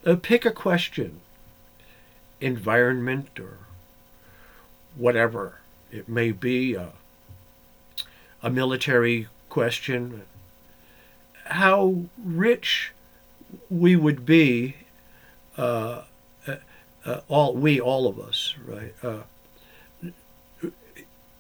[0.06, 1.20] uh, pick a question,
[2.42, 3.58] environment or
[4.96, 5.60] whatever
[5.92, 6.88] it may be, uh,
[8.42, 10.24] a military question,
[11.46, 12.92] how rich
[13.70, 14.76] we would be,
[15.58, 16.04] uh,
[16.48, 16.56] uh,
[17.06, 18.94] uh, all we all of us, right?
[19.04, 19.24] Uh,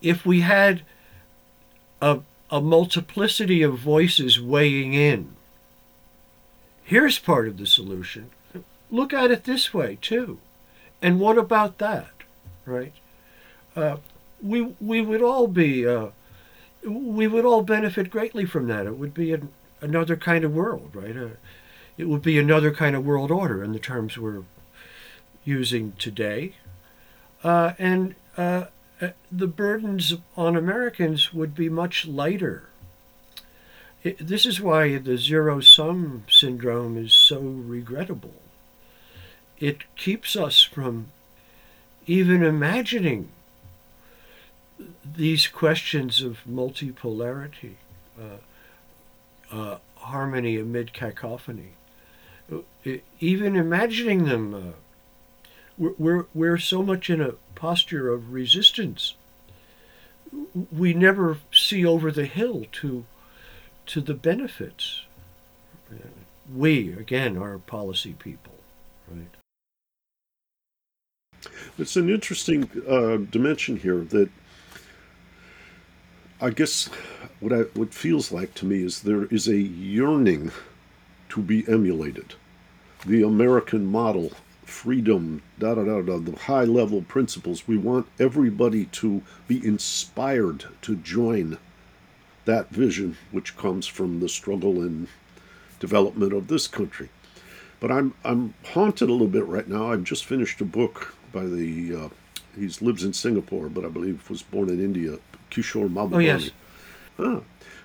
[0.01, 0.81] if we had
[2.01, 5.35] a, a multiplicity of voices weighing in,
[6.83, 8.31] here's part of the solution.
[8.91, 10.39] Look at it this way too,
[11.01, 12.11] and what about that,
[12.65, 12.93] right?
[13.75, 13.97] Uh,
[14.41, 16.07] we we would all be uh,
[16.83, 18.87] we would all benefit greatly from that.
[18.87, 19.49] It would be an,
[19.81, 21.15] another kind of world, right?
[21.15, 21.29] Uh,
[21.97, 24.43] it would be another kind of world order in the terms we're
[25.45, 26.53] using today,
[27.43, 28.65] uh, and uh,
[29.31, 32.69] the burdens on Americans would be much lighter.
[34.03, 38.35] It, this is why the zero sum syndrome is so regrettable.
[39.59, 41.07] It keeps us from
[42.07, 43.29] even imagining
[45.03, 47.73] these questions of multipolarity,
[48.19, 51.73] uh, uh, harmony amid cacophony.
[52.51, 52.59] Uh,
[53.19, 54.59] Even imagining them, uh,
[55.79, 59.15] we're, we're, we're so much in a posture of resistance.
[60.71, 63.05] We never see over the hill to,
[63.87, 65.03] to the benefits.
[66.53, 68.53] We, again, are policy people,
[69.09, 69.25] right?
[71.77, 74.29] It's an interesting uh, dimension here that
[76.41, 76.89] I guess
[77.39, 80.51] what I, what feels like to me is there is a yearning
[81.29, 82.35] to be emulated.
[83.05, 84.31] The American model,
[84.69, 87.67] freedom, da da da da, the high level principles.
[87.67, 91.57] We want everybody to be inspired to join
[92.45, 95.07] that vision, which comes from the struggle and
[95.79, 97.09] development of this country.
[97.79, 99.91] But I'm I'm haunted a little bit right now.
[99.91, 102.09] I've just finished a book by the uh,
[102.57, 106.15] he lives in Singapore, but I believe was born in India, Kishore Mahbubani.
[106.15, 106.51] Oh, yes.
[107.17, 107.41] Ah,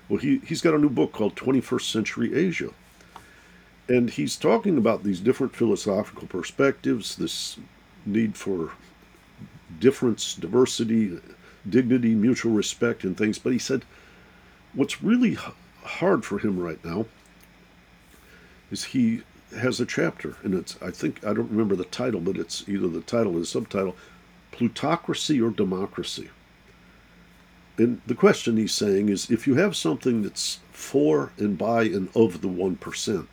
[0.09, 2.71] well, he he's got a new book called 21st Century Asia,
[3.87, 7.57] and he's talking about these different philosophical perspectives, this
[8.05, 8.71] need for
[9.79, 11.19] difference, diversity,
[11.69, 13.37] dignity, mutual respect, and things.
[13.37, 13.85] But he said,
[14.73, 15.37] what's really
[15.83, 17.05] hard for him right now
[18.71, 19.21] is he
[19.57, 22.87] has a chapter, and it's I think I don't remember the title, but it's either
[22.87, 23.95] the title or the subtitle,
[24.51, 26.29] plutocracy or democracy.
[27.77, 32.09] And the question he's saying is if you have something that's for and by and
[32.15, 33.27] of the 1%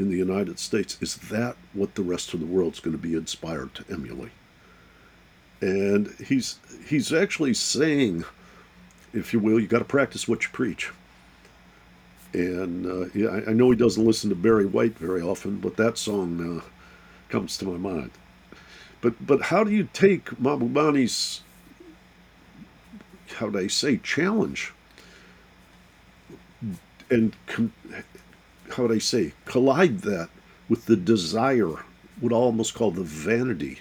[0.00, 3.14] in the United States, is that what the rest of the world's going to be
[3.14, 4.32] inspired to emulate?
[5.60, 6.58] And he's
[6.88, 8.24] he's actually saying,
[9.12, 10.90] if you will, you got to practice what you preach.
[12.32, 15.98] And uh, yeah, I, know he doesn't listen to Barry White very often, but that
[15.98, 16.64] song uh,
[17.28, 18.12] comes to my mind.
[19.00, 21.42] But but how do you take Mahbubani's
[23.34, 24.72] how do I say challenge
[27.10, 27.34] and
[28.72, 30.28] how would I say collide that
[30.68, 31.74] with the desire,
[32.20, 33.80] what I almost call the vanity,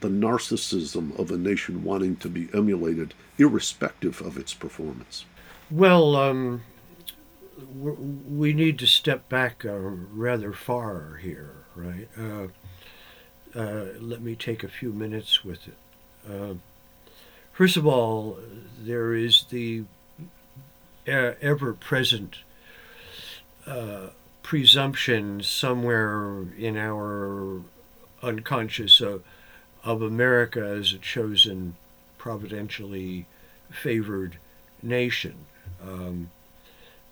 [0.00, 5.24] the narcissism of a nation wanting to be emulated, irrespective of its performance?
[5.70, 6.62] Well, um,
[7.74, 12.08] we need to step back uh, rather far here, right?
[12.18, 12.48] Uh,
[13.54, 16.30] uh, let me take a few minutes with it.
[16.30, 16.54] Uh,
[17.52, 18.38] first of all,
[18.80, 19.84] there is the
[21.08, 22.36] uh, ever present
[23.70, 24.10] uh,
[24.42, 27.60] presumption somewhere in our
[28.22, 29.22] unconscious of,
[29.84, 31.76] America as a chosen,
[32.18, 33.26] providentially
[33.70, 34.36] favored
[34.82, 35.34] nation.
[35.82, 36.30] Um,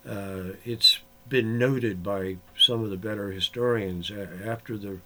[0.07, 4.11] uh, it's been noted by some of the better historians
[4.45, 4.99] after the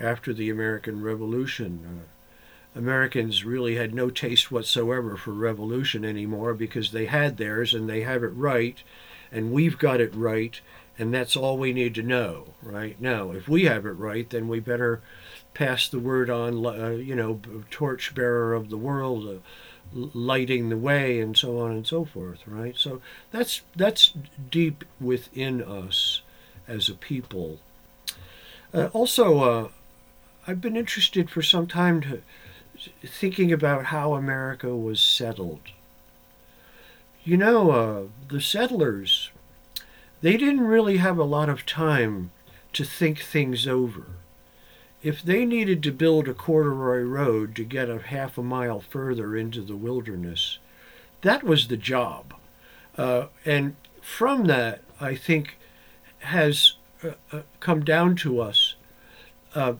[0.00, 1.80] after the American Revolution.
[1.84, 7.88] Uh, Americans really had no taste whatsoever for revolution anymore because they had theirs and
[7.88, 8.82] they have it right,
[9.30, 10.60] and we've got it right,
[10.98, 13.30] and that's all we need to know right now.
[13.30, 15.00] If we have it right, then we better
[15.54, 19.28] pass the word on, uh, you know, torchbearer of the world.
[19.28, 19.40] Uh,
[19.94, 24.14] lighting the way and so on and so forth right so that's that's
[24.50, 26.22] deep within us
[26.66, 27.58] as a people
[28.72, 29.68] uh, also uh,
[30.46, 32.22] I've been interested for some time to
[33.04, 35.60] thinking about how America was settled.
[37.24, 39.30] You know, uh, the settlers,
[40.22, 42.30] they didn't really have a lot of time
[42.72, 44.06] to think things over.
[45.02, 49.36] If they needed to build a corduroy road to get a half a mile further
[49.36, 50.58] into the wilderness,
[51.22, 52.34] that was the job.
[52.96, 55.58] Uh, and from that, I think,
[56.20, 58.76] has uh, uh come down to us
[59.54, 59.74] uh,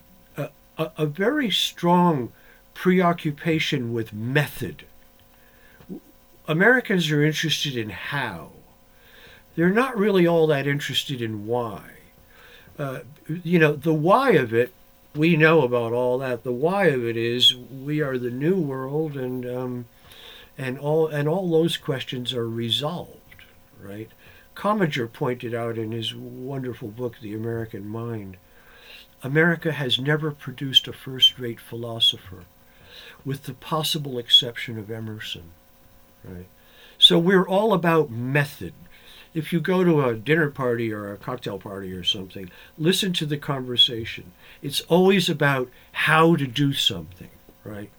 [0.78, 2.33] a, a very strong
[2.74, 4.85] preoccupation with method.
[6.48, 8.50] Americans are interested in how.
[9.54, 11.82] They're not really all that interested in why.
[12.78, 14.72] Uh, you know, the why of it,
[15.14, 16.42] we know about all that.
[16.42, 19.84] The why of it is we are the new world, and um,
[20.56, 23.44] and all and all those questions are resolved,
[23.80, 24.10] right?
[24.54, 28.36] Commager pointed out in his wonderful book, The American Mind,
[29.22, 32.44] America has never produced a first rate philosopher,
[33.24, 35.52] with the possible exception of Emerson.
[36.24, 36.48] Right?
[36.98, 38.74] So we're all about method.
[39.34, 43.26] If you go to a dinner party or a cocktail party or something, listen to
[43.26, 44.32] the conversation.
[44.62, 47.30] It's always about how to do something,
[47.64, 47.90] right?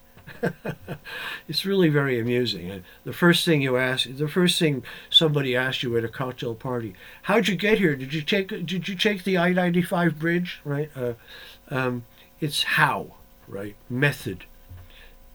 [1.47, 2.83] it's really very amusing.
[3.03, 6.93] The first thing you ask, the first thing somebody asked you at a cocktail party,
[7.23, 7.95] how'd you get here?
[7.95, 10.61] Did you take Did you take the I ninety five bridge?
[10.63, 10.89] Right.
[10.95, 11.13] Uh,
[11.69, 12.05] um,
[12.39, 13.15] it's how,
[13.47, 13.75] right?
[13.89, 14.45] Method,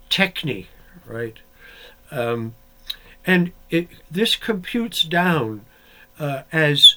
[0.09, 0.69] technique,
[1.07, 1.39] right?
[2.11, 2.55] Um,
[3.27, 5.63] and it, this computes down
[6.19, 6.97] uh, as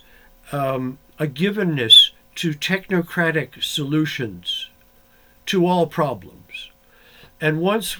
[0.51, 4.69] um, a givenness to technocratic solutions
[5.45, 6.71] to all problems.
[7.39, 7.97] And once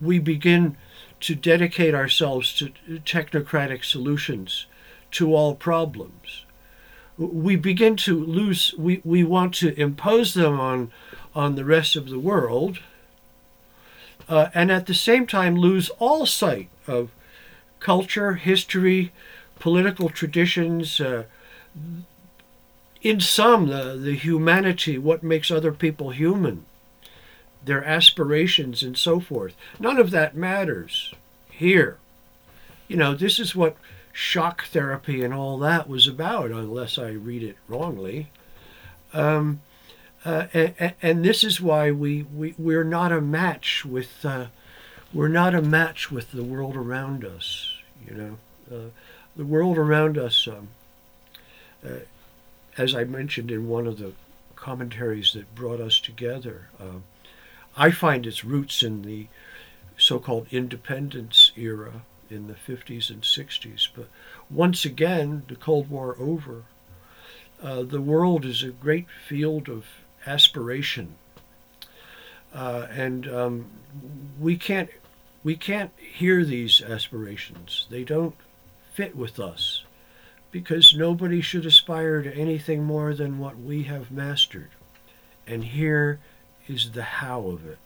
[0.00, 0.76] we begin
[1.20, 2.72] to dedicate ourselves to
[3.04, 4.66] technocratic solutions
[5.12, 6.44] to all problems,
[7.16, 10.90] we begin to lose, we, we want to impose them on,
[11.34, 12.80] on the rest of the world,
[14.28, 17.10] uh, and at the same time lose all sight of
[17.78, 19.12] culture, history,
[19.58, 21.24] political traditions, uh,
[23.02, 26.64] in sum, the, the humanity, what makes other people human
[27.64, 29.54] their aspirations and so forth.
[29.78, 31.14] None of that matters
[31.50, 31.98] here.
[32.88, 33.76] You know, this is what
[34.12, 38.30] shock therapy and all that was about, unless I read it wrongly.
[39.12, 39.60] Um,
[40.24, 44.46] uh, and, and, this is why we, we, we're not a match with uh,
[45.12, 47.70] we're not a match with the world around us.
[48.08, 48.36] You know,
[48.74, 48.90] uh,
[49.36, 50.68] the world around us, um,
[51.84, 52.00] uh,
[52.76, 54.12] as I mentioned in one of the
[54.56, 57.00] commentaries that brought us together, uh,
[57.76, 59.26] I find its roots in the
[59.96, 63.88] so called independence era in the 50s and 60s.
[63.94, 64.08] But
[64.50, 66.62] once again, the Cold War over,
[67.62, 69.86] uh, the world is a great field of
[70.26, 71.14] aspiration.
[72.54, 73.66] Uh, and um,
[74.38, 74.90] we can't
[75.42, 77.86] We can't hear these aspirations.
[77.90, 78.34] They don't
[78.94, 79.82] fit with us
[80.52, 84.70] because nobody should aspire to anything more than what we have mastered.
[85.48, 86.20] And here
[86.68, 87.78] is the how of it.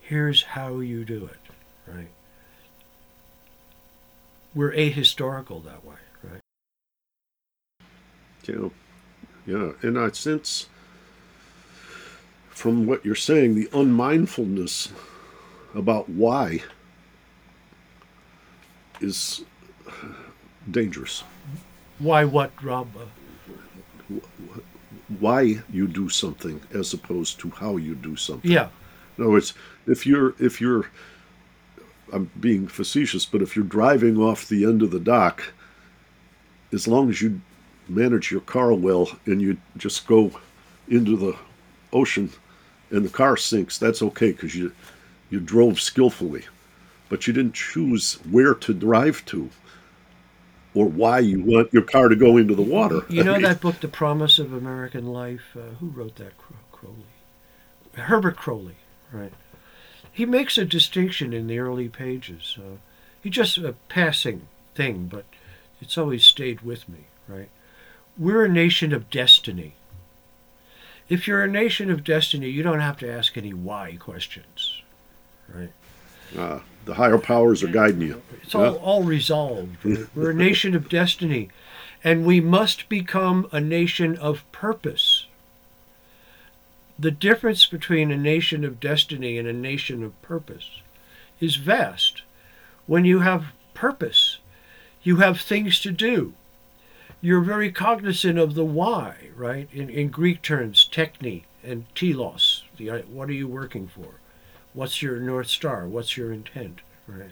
[0.00, 2.08] Here's how you do it, right?
[4.54, 6.40] We're ahistorical that way, right?
[8.46, 8.68] Yeah,
[9.46, 10.68] yeah, and I sense
[12.50, 14.92] from what you're saying the unmindfulness
[15.74, 16.62] about why
[19.00, 19.44] is
[20.68, 21.22] dangerous.
[21.98, 22.88] Why what, Rob?
[25.18, 28.50] Why you do something as opposed to how you do something.
[28.50, 28.68] Yeah,
[29.18, 29.54] other words,
[29.86, 30.86] if you're if you're
[32.12, 35.52] I'm being facetious, but if you're driving off the end of the dock,
[36.72, 37.40] as long as you
[37.88, 40.32] manage your car well and you just go
[40.88, 41.36] into the
[41.92, 42.30] ocean
[42.90, 44.72] and the car sinks, that's okay because you
[45.28, 46.44] you drove skillfully,
[47.08, 49.50] but you didn't choose where to drive to
[50.74, 53.04] or why you want your car to go into the water.
[53.08, 55.56] You know that book, The Promise of American Life?
[55.56, 56.36] Uh, who wrote that?
[56.38, 58.00] Cro- Croly.
[58.00, 58.76] Herbert Croly,
[59.12, 59.32] right?
[60.12, 62.56] He makes a distinction in the early pages.
[62.58, 62.76] Uh,
[63.22, 65.24] he just a passing thing, but
[65.80, 67.48] it's always stayed with me, right?
[68.16, 69.74] We're a nation of destiny.
[71.08, 74.82] If you're a nation of destiny, you don't have to ask any why questions,
[75.52, 75.72] right?
[76.38, 78.22] uh, the higher powers are guiding you.
[78.42, 79.84] It's all, all resolved.
[80.14, 81.50] We're a nation of destiny,
[82.02, 85.26] and we must become a nation of purpose.
[86.98, 90.80] The difference between a nation of destiny and a nation of purpose
[91.40, 92.22] is vast.
[92.86, 94.38] When you have purpose,
[95.02, 96.34] you have things to do.
[97.22, 99.68] You're very cognizant of the why, right?
[99.72, 102.64] In, in Greek terms, techne and telos.
[102.76, 104.14] The, what are you working for?
[104.72, 105.86] What's your north star?
[105.86, 106.80] What's your intent?
[107.06, 107.30] Right.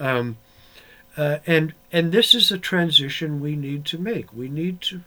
[0.00, 0.38] Uh, um,
[1.16, 4.32] uh, and and this is a transition we need to make.
[4.32, 5.02] We need to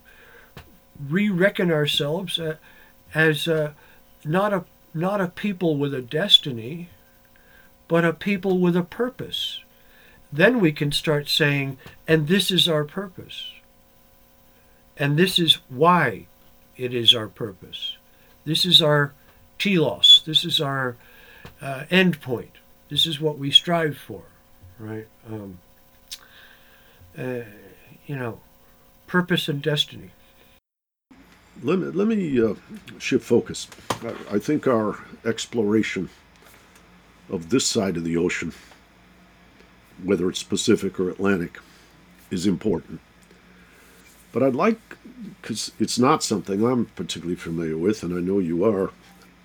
[1.08, 2.56] re-reckon ourselves uh,
[3.14, 3.72] as uh,
[4.24, 4.64] not a
[4.94, 6.88] not a people with a destiny,
[7.88, 9.60] but a people with a purpose.
[10.32, 11.78] Then we can start saying,
[12.08, 13.52] and this is our purpose.
[14.96, 16.26] And this is why
[16.76, 17.96] it is our purpose.
[18.44, 19.12] This is our
[19.58, 20.22] telos.
[20.24, 20.96] This is our
[21.60, 22.52] uh, end point.
[22.88, 24.22] This is what we strive for,
[24.78, 25.06] right?
[25.30, 25.58] Um,
[27.16, 27.40] uh,
[28.06, 28.40] you know,
[29.06, 30.10] purpose and destiny.
[31.62, 32.54] Let me, let me uh,
[32.98, 33.68] shift focus.
[34.02, 36.10] I, I think our exploration
[37.30, 38.52] of this side of the ocean,
[40.02, 41.58] whether it's Pacific or Atlantic,
[42.30, 43.00] is important.
[44.32, 44.80] But I'd like,
[45.40, 48.90] because it's not something I'm particularly familiar with, and I know you are,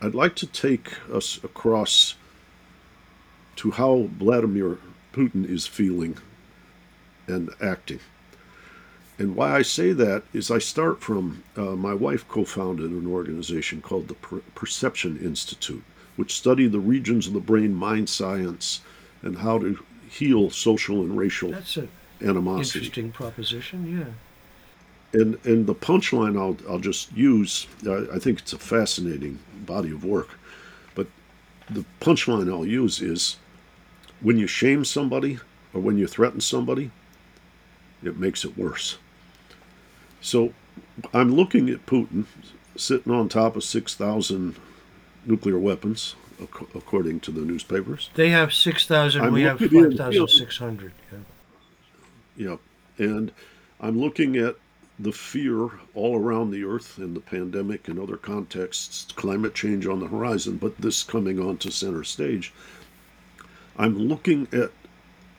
[0.02, 2.16] I'd like to take us across
[3.58, 4.78] to how Vladimir
[5.14, 6.18] Putin is feeling
[7.28, 8.00] and acting.
[9.18, 13.06] And why I say that is I start from uh, my wife co founded an
[13.06, 15.84] organization called the per- Perception Institute,
[16.16, 18.80] which studied the regions of the brain, mind science,
[19.22, 21.90] and how to heal social and racial That's an
[22.22, 22.80] animosity.
[22.80, 24.14] interesting proposition, yeah.
[25.14, 27.68] And and the punchline I'll I'll just use.
[27.86, 30.30] I, I think it's a fascinating body of work,
[30.94, 31.08] but
[31.70, 33.38] the punchline I'll use is
[34.22, 35.40] when you shame somebody
[35.74, 36.92] or when you threaten somebody,
[38.04, 38.98] it makes it worse.
[40.22, 40.54] So
[41.14, 42.26] I'm looking at Putin
[42.76, 44.58] sitting on top of six thousand
[45.26, 48.10] nuclear weapons, ac- according to the newspapers.
[48.16, 50.92] They have 6,000, we have 5,600.
[51.12, 52.50] Yeah.
[52.50, 52.60] Yep.
[52.98, 53.32] And
[53.80, 54.56] I'm looking at
[55.00, 60.02] the fear all around the earth in the pandemic and other contexts, climate change on
[60.02, 62.54] the horizon, but this coming onto center stage.
[63.78, 64.72] I'm looking at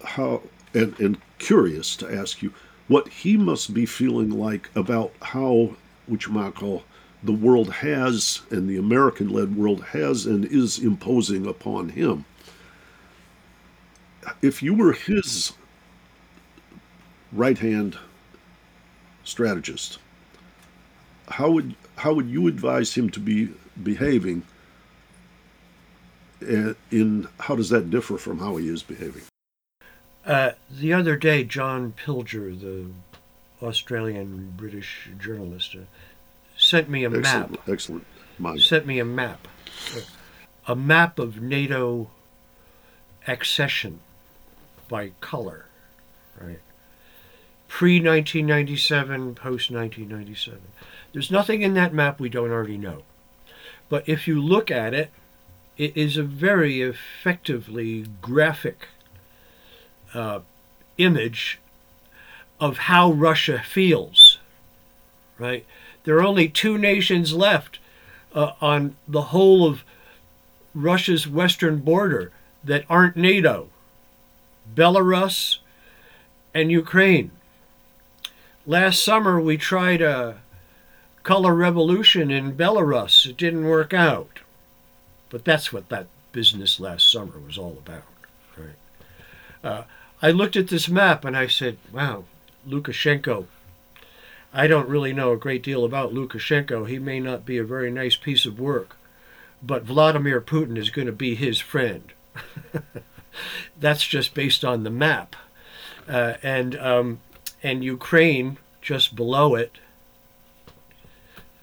[0.03, 0.43] how,
[0.73, 2.55] and, and curious to ask you
[2.89, 6.85] what he must be feeling like about how, which you might call,
[7.23, 12.25] the world has and the American led world has and is imposing upon him.
[14.41, 15.53] If you were his
[17.31, 17.99] right hand
[19.31, 19.99] strategist,
[21.29, 23.51] how would how would you advise him to be
[23.83, 24.43] behaving?
[26.91, 29.23] In how does that differ from how he is behaving?
[30.25, 32.87] Uh, the other day, John Pilger, the
[33.65, 35.81] Australian British journalist, uh,
[36.57, 37.69] sent me a Excellent, map.
[37.69, 38.07] excellent.
[38.59, 39.47] Sent me a map,
[40.67, 42.09] a map of NATO
[43.27, 44.01] accession
[44.89, 45.67] by color,
[46.41, 46.61] right?
[47.71, 50.61] Pre 1997, post 1997.
[51.13, 53.05] There's nothing in that map we don't already know.
[53.89, 55.11] But if you look at it,
[55.79, 58.89] it is a very effectively graphic
[60.13, 60.41] uh,
[60.99, 61.61] image
[62.59, 64.41] of how Russia feels.
[65.39, 65.65] Right?
[66.03, 67.79] There are only two nations left
[68.35, 69.85] uh, on the whole of
[70.75, 72.33] Russia's western border
[72.65, 73.69] that aren't NATO
[74.75, 75.59] Belarus
[76.53, 77.31] and Ukraine.
[78.71, 80.39] Last summer, we tried a
[81.25, 83.27] color revolution in Belarus.
[83.27, 84.39] It didn't work out.
[85.29, 88.05] But that's what that business last summer was all about.
[88.57, 88.77] Right?
[89.65, 89.83] Uh,
[90.23, 92.23] I looked at this map and I said, wow,
[92.65, 93.47] Lukashenko.
[94.55, 96.89] I don't really know a great deal about Lukashenko.
[96.89, 98.97] He may not be a very nice piece of work,
[99.61, 102.13] but Vladimir Putin is going to be his friend.
[103.81, 105.35] That's just based on the map.
[106.09, 107.21] Uh, and um,
[107.63, 109.73] and Ukraine just below it.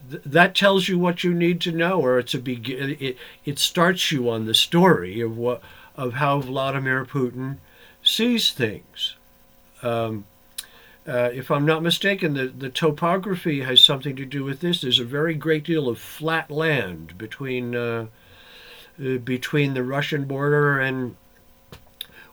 [0.09, 2.95] Th- that tells you what you need to know, or it's a begin.
[2.99, 5.61] It, it starts you on the story of what
[5.95, 7.57] of how Vladimir Putin
[8.03, 9.15] sees things.
[9.81, 10.25] Um,
[11.07, 14.81] uh, if I'm not mistaken, the, the topography has something to do with this.
[14.81, 18.07] There's a very great deal of flat land between uh,
[18.99, 21.15] uh, between the Russian border and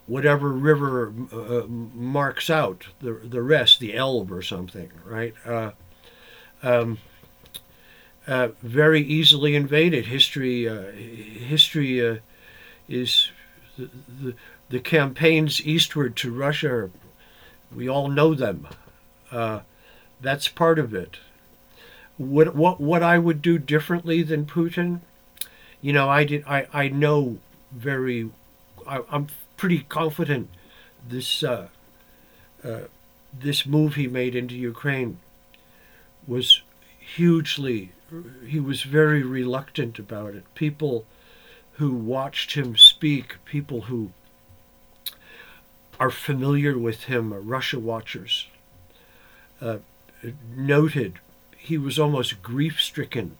[0.07, 5.35] whatever river uh, marks out the the rest, the Elbe or something, right?
[5.47, 5.71] Uh,
[6.63, 6.99] um,
[8.27, 10.07] uh, very easily invaded.
[10.07, 12.17] History uh, history uh,
[12.89, 13.31] is
[13.77, 13.91] the,
[14.23, 14.35] the,
[14.71, 16.91] the campaigns eastward to Russia.
[17.75, 18.69] We all know them.
[19.31, 19.61] Uh,
[20.21, 21.19] that's part of it.
[22.17, 25.01] What what what I would do differently than Putin?
[25.83, 26.45] You know, I did.
[26.47, 27.39] I I know
[27.73, 28.31] very.
[28.87, 30.49] I, I'm pretty confident
[31.09, 31.69] this uh,
[32.65, 32.81] uh,
[33.33, 35.19] this move he made into Ukraine
[36.27, 36.63] was
[36.99, 37.93] hugely.
[38.47, 40.45] He was very reluctant about it.
[40.55, 41.05] People
[41.73, 44.13] who watched him speak, people who
[45.99, 48.49] are familiar with him, Russia watchers,
[49.61, 49.79] uh,
[50.55, 51.19] noted
[51.57, 53.37] he was almost grief stricken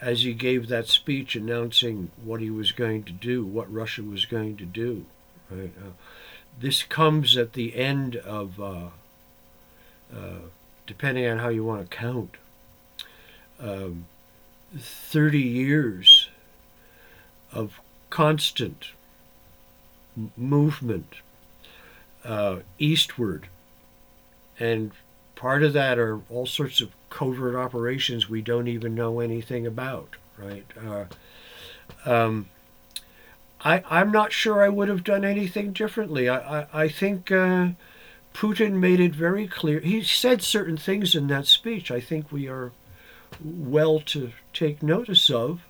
[0.00, 4.26] as he gave that speech announcing what he was going to do, what Russia was
[4.26, 5.06] going to do.
[5.50, 5.72] Right?
[5.78, 5.90] Uh,
[6.58, 8.88] this comes at the end of, uh,
[10.14, 10.40] uh,
[10.86, 12.36] depending on how you want to count,
[13.60, 14.06] um,
[14.76, 16.28] 30 years
[17.52, 17.80] of
[18.10, 18.88] constant
[20.16, 21.16] m- movement
[22.24, 23.48] uh, eastward.
[24.58, 24.92] And
[25.34, 30.16] part of that are all sorts of covert operations we don't even know anything about,
[30.36, 30.66] right?
[30.84, 31.04] Uh,
[32.04, 32.48] um,
[33.66, 36.28] I, I'm not sure I would have done anything differently.
[36.28, 37.70] I, I, I think uh,
[38.32, 39.80] Putin made it very clear.
[39.80, 42.70] He said certain things in that speech I think we are
[43.44, 45.62] well to take notice of.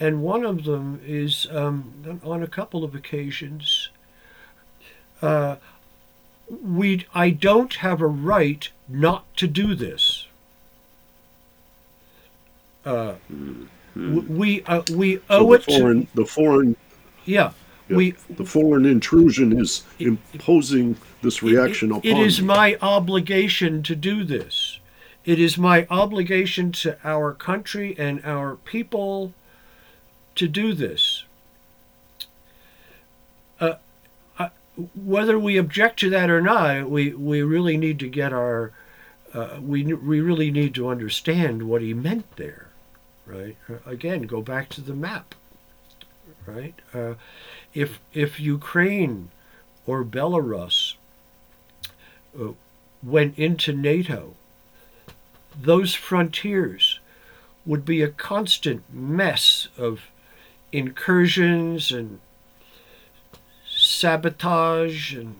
[0.00, 3.90] And one of them is um, on a couple of occasions,
[5.20, 5.56] uh,
[6.48, 10.28] we, I don't have a right not to do this.
[12.86, 13.16] Uh,
[13.94, 16.76] w- we uh, we So owe the it to the foreign,
[17.28, 17.52] yeah.
[17.88, 22.10] yeah, We the foreign intrusion is imposing this reaction it, upon.
[22.10, 22.46] it is you.
[22.46, 24.78] my obligation to do this.
[25.24, 29.34] It is my obligation to our country and our people
[30.36, 31.24] to do this.
[33.60, 33.74] Uh,
[34.38, 34.50] I,
[34.94, 38.72] whether we object to that or not, we, we really need to get our
[39.34, 42.68] uh, we we really need to understand what he meant there,
[43.26, 43.56] right?
[43.84, 45.34] Again, go back to the map,
[46.48, 46.74] right?
[46.94, 47.14] Uh,
[47.74, 49.30] if if Ukraine
[49.86, 50.94] or Belarus
[52.38, 52.52] uh,
[53.02, 54.34] went into NATO,
[55.60, 57.00] those frontiers
[57.66, 60.08] would be a constant mess of
[60.72, 62.20] incursions and
[63.66, 65.36] sabotage and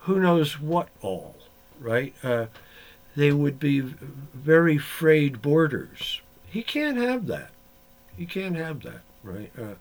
[0.00, 1.36] who knows what all,
[1.78, 2.14] right?
[2.22, 2.46] Uh,
[3.16, 6.20] they would be very frayed borders.
[6.48, 7.50] He can't have that.
[8.16, 9.52] He can't have that, right?
[9.58, 9.74] Uh,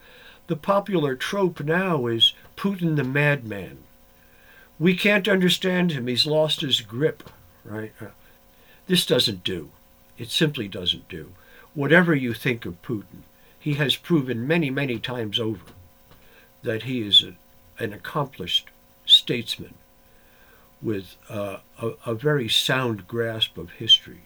[0.50, 3.78] the popular trope now is Putin the madman.
[4.80, 6.08] We can't understand him.
[6.08, 7.30] He's lost his grip,
[7.64, 7.94] right?
[8.02, 8.08] Uh,
[8.88, 9.70] this doesn't do.
[10.18, 11.34] It simply doesn't do.
[11.76, 13.22] Whatever you think of Putin,
[13.60, 15.66] he has proven many, many times over
[16.64, 17.36] that he is a,
[17.84, 18.70] an accomplished
[19.06, 19.76] statesman
[20.82, 24.24] with uh, a, a very sound grasp of history.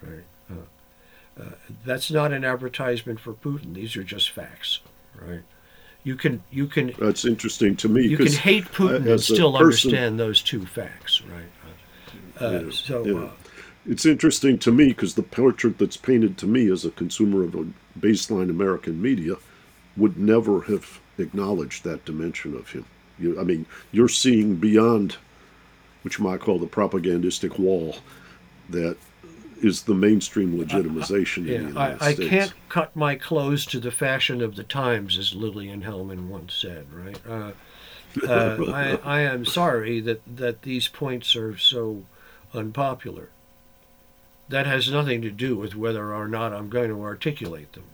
[0.00, 0.24] Right?
[0.48, 1.54] Uh, uh,
[1.84, 3.74] that's not an advertisement for Putin.
[3.74, 4.78] These are just facts.
[5.20, 5.42] Right?
[6.04, 8.06] You can you can That's interesting to me.
[8.06, 11.22] you can hate Putin and still person- understand those two facts.
[11.22, 12.40] Right?
[12.40, 13.04] Uh, Yeah, so.
[13.06, 13.14] yeah.
[13.24, 13.30] Uh,
[13.86, 17.54] It's interesting to me because the portrait that's painted to me as a consumer of
[17.54, 17.66] a
[17.98, 19.34] baseline American media
[19.96, 22.84] would never have acknowledged that dimension of him.
[23.18, 25.16] You, I mean, you're seeing beyond
[26.02, 27.96] what you might call the propagandistic wall
[28.70, 28.96] that
[29.62, 32.30] is the mainstream legitimization Yeah, in the United I, I States.
[32.30, 36.86] can't cut my clothes to the fashion of the times, as Lillian Hellman once said,
[36.92, 37.18] right?
[37.28, 37.52] Uh,
[38.26, 42.04] uh, I, I am sorry that, that these points are so
[42.54, 43.28] unpopular.
[44.48, 47.84] That has nothing to do with whether or not I'm going to articulate them.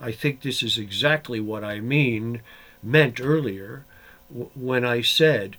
[0.00, 2.40] I think this is exactly what I mean,
[2.82, 3.84] meant earlier,
[4.30, 5.56] w- when I said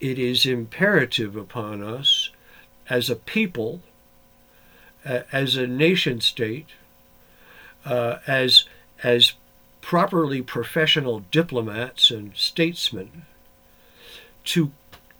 [0.00, 2.30] it is imperative upon us
[2.88, 3.80] as a people
[5.06, 6.68] as a nation state,
[7.84, 8.64] uh, as
[9.02, 9.34] as
[9.80, 13.24] properly professional diplomats and statesmen,
[14.44, 14.72] to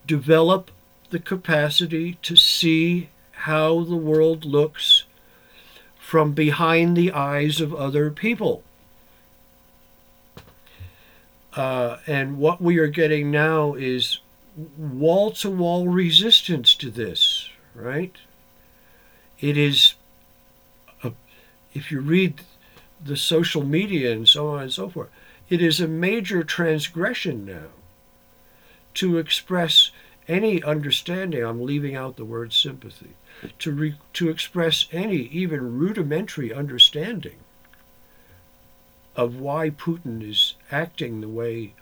[0.06, 0.70] develop
[1.10, 5.04] the capacity to see how the world looks
[5.98, 8.62] from behind the eyes of other people.
[11.54, 14.20] Uh, and what we are getting now is
[14.76, 18.16] wall to wall resistance to this, right?
[19.40, 19.94] It is
[21.02, 21.12] a,
[21.74, 22.40] if you read
[23.04, 25.10] the social media and so on and so forth
[25.48, 27.68] it is a major transgression now
[28.94, 29.90] to express
[30.26, 33.10] any understanding i'm leaving out the word sympathy
[33.58, 37.36] to re, to express any even rudimentary understanding
[39.14, 41.74] of why putin is acting the way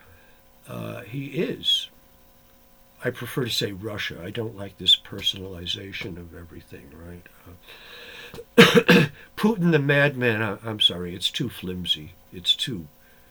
[0.69, 1.89] uh, he is
[3.05, 4.21] I prefer to say Russia.
[4.25, 7.27] I don't like this personalization of everything, right?
[8.57, 12.15] Uh, Putin the madman, I, I'm sorry, it's too flimsy.
[12.33, 12.87] It's too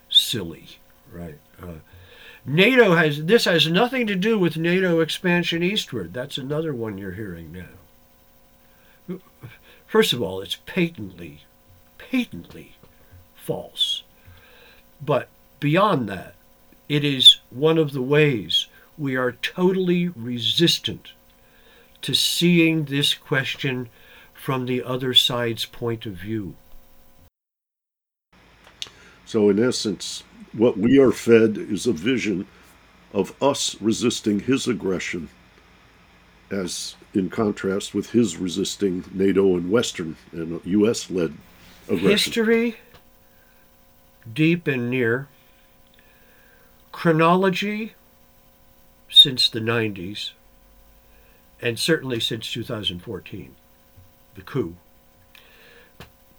[0.10, 0.78] silly,
[1.12, 1.40] right?
[1.62, 1.80] Uh,
[2.46, 6.14] NATO has, this has nothing to do with NATO expansion eastward.
[6.14, 9.18] That's another one you're hearing now.
[9.88, 11.42] First of all, it's patently,
[11.98, 12.76] patently
[13.36, 14.04] false.
[15.02, 16.36] But beyond that,
[16.90, 18.63] it is one of the ways
[18.98, 21.14] we are totally resistant
[22.02, 23.90] to seeing this question
[24.34, 26.56] from the other side's point of view.
[29.26, 32.46] So, in essence, what we are fed is a vision
[33.14, 35.30] of us resisting his aggression,
[36.52, 41.10] as in contrast with his resisting NATO and Western and U.S.
[41.10, 41.34] led
[41.88, 42.10] aggression.
[42.10, 42.76] History,
[44.32, 45.28] deep and near,
[46.92, 47.94] chronology,
[49.14, 50.32] since the 90s,
[51.62, 53.56] and certainly since 2014,
[54.36, 54.76] the coup.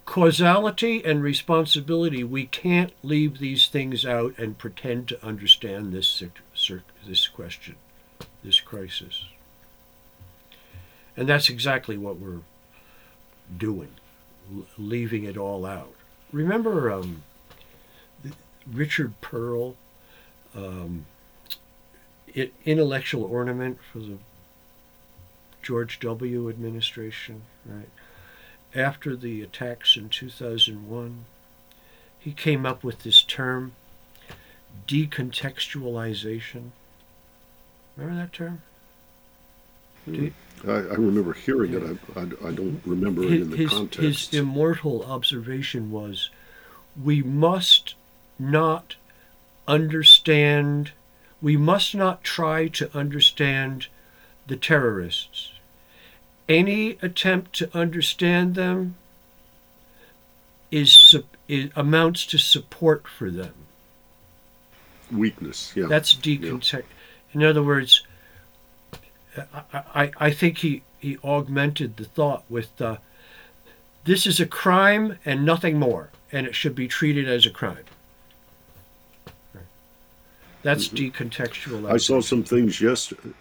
[0.05, 6.23] Causality and responsibility, we can't leave these things out and pretend to understand this,
[7.07, 7.77] this question,
[8.43, 9.25] this crisis.
[11.17, 12.43] And that's exactly what we're
[13.57, 13.93] doing,
[14.77, 15.95] leaving it all out.
[16.33, 17.23] Remember um,
[18.71, 19.77] Richard Perle?
[20.57, 21.07] Um,
[22.65, 24.19] intellectual ornament for the
[25.63, 26.49] George W.
[26.49, 27.89] administration, right?
[28.75, 31.25] After the attacks in 2001,
[32.19, 33.73] he came up with this term,
[34.89, 36.71] decontextualization.
[37.97, 38.63] Remember that term?
[40.05, 40.15] Hmm.
[40.15, 40.33] You,
[40.67, 41.79] I, I, remember hearing yeah.
[41.79, 41.99] it.
[42.17, 44.31] I, I, I, don't remember his, it in the his, context.
[44.31, 46.31] His immortal observation was
[47.01, 47.95] we must
[48.39, 48.97] not
[49.67, 50.93] understand
[51.45, 53.89] we must not try to understand
[54.47, 55.53] the terrorists.
[56.49, 58.95] Any attempt to understand them
[60.71, 61.15] is,
[61.47, 63.53] is amounts to support for them.
[65.13, 65.85] Weakness, yeah.
[65.87, 66.73] That's decontext.
[66.73, 67.35] Yeah.
[67.35, 68.07] In other words,
[69.37, 72.97] I, I, I think he, he augmented the thought with uh,
[74.05, 77.85] this is a crime and nothing more, and it should be treated as a crime.
[80.65, 81.93] That's decontextualized.
[81.93, 83.35] I saw some things yesterday.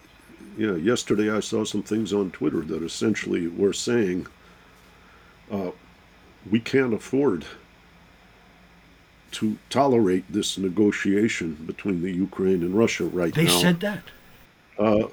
[0.58, 4.28] Yeah, yesterday I saw some things on Twitter that essentially were saying
[5.50, 5.72] uh,
[6.52, 7.46] we can't afford
[9.32, 13.54] to tolerate this negotiation between the Ukraine and Russia right they now.
[13.54, 14.04] They said that.
[14.78, 15.08] Uh,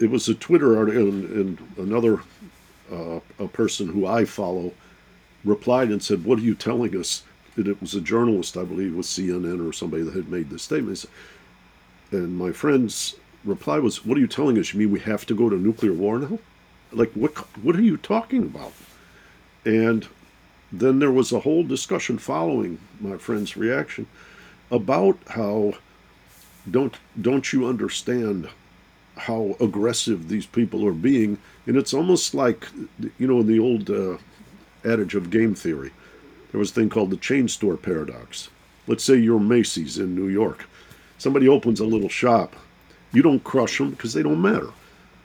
[0.00, 2.20] it was a Twitter article, and, and another
[2.92, 4.72] uh, a person who I follow
[5.44, 7.22] replied and said, "What are you telling us?"
[7.58, 10.62] And it was a journalist, I believe, with CNN or somebody that had made this
[10.62, 11.04] statement.
[12.12, 14.72] And my friend's reply was, "What are you telling us?
[14.72, 16.38] You mean we have to go to nuclear war now?
[16.92, 17.36] Like what?
[17.62, 18.72] What are you talking about?"
[19.64, 20.06] And
[20.72, 24.06] then there was a whole discussion following my friend's reaction
[24.70, 25.74] about how
[26.70, 28.48] don't don't you understand
[29.16, 32.68] how aggressive these people are being and it's almost like
[33.18, 34.16] you know in the old uh,
[34.84, 35.90] adage of game theory
[36.50, 38.48] there was a thing called the chain store paradox
[38.88, 40.64] let's say you're Macy's in New York.
[41.18, 42.56] Somebody opens a little shop.
[43.12, 44.70] You don't crush them because they don't matter.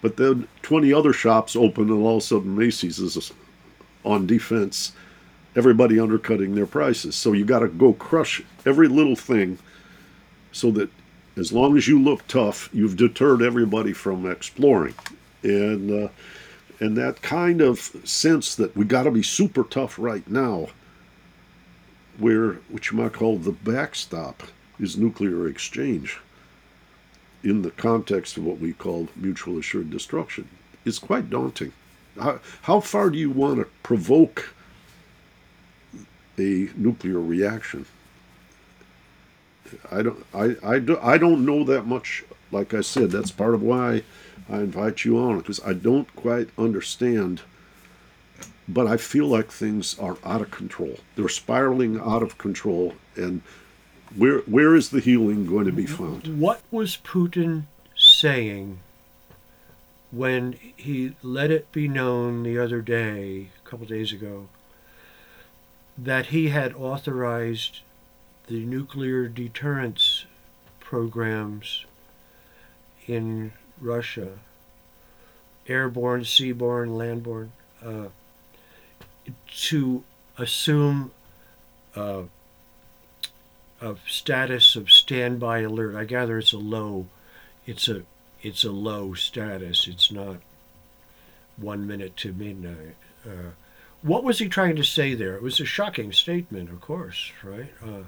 [0.02, 3.32] But then 20 other shops open, and all of a sudden Macy's is
[4.04, 4.92] on defense,
[5.56, 7.16] everybody undercutting their prices.
[7.16, 9.58] So you got to go crush every little thing
[10.52, 10.90] so that
[11.38, 14.94] as long as you look tough, you've deterred everybody from exploring.
[15.42, 16.10] And, uh,
[16.80, 20.68] and that kind of sense that we got to be super tough right now,
[22.18, 24.44] where what you might call the backstop
[24.80, 26.20] is nuclear exchange
[27.44, 30.48] in the context of what we call mutual assured destruction,
[30.86, 31.74] is quite daunting.
[32.20, 34.54] How, how far do you want to provoke
[36.38, 37.86] a nuclear reaction?
[39.92, 42.24] I don't, I, I, do, I don't know that much.
[42.52, 44.04] Like I said, that's part of why
[44.50, 47.42] I invite you on because I don't quite understand.
[48.68, 51.00] But I feel like things are out of control.
[51.16, 53.42] They're spiraling out of control, and
[54.16, 56.40] where where is the healing going to be found?
[56.40, 57.64] What was Putin
[57.96, 58.80] saying
[60.12, 64.48] when he let it be known the other day, a couple days ago,
[65.98, 67.80] that he had authorized
[68.48, 70.26] the nuclear deterrence
[70.80, 71.86] programs
[73.08, 74.40] in Russia,
[75.68, 77.50] airborne, seaborne, landborne,
[77.84, 78.10] uh,
[79.48, 80.04] to
[80.38, 81.12] assume
[81.96, 82.24] uh,
[83.82, 85.96] a status of standby alert.
[85.96, 87.08] I gather it's a low,
[87.66, 88.04] it's a
[88.42, 89.88] it's a low status.
[89.88, 90.38] It's not
[91.56, 92.96] one minute to midnight.
[93.26, 93.52] Uh,
[94.02, 95.36] what was he trying to say there?
[95.36, 97.72] It was a shocking statement, of course, right?
[97.82, 98.04] Uh,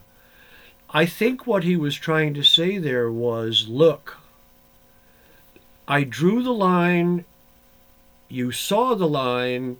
[0.90, 4.18] I think what he was trying to say there was look,
[5.88, 7.24] I drew the line,
[8.28, 9.78] you saw the line,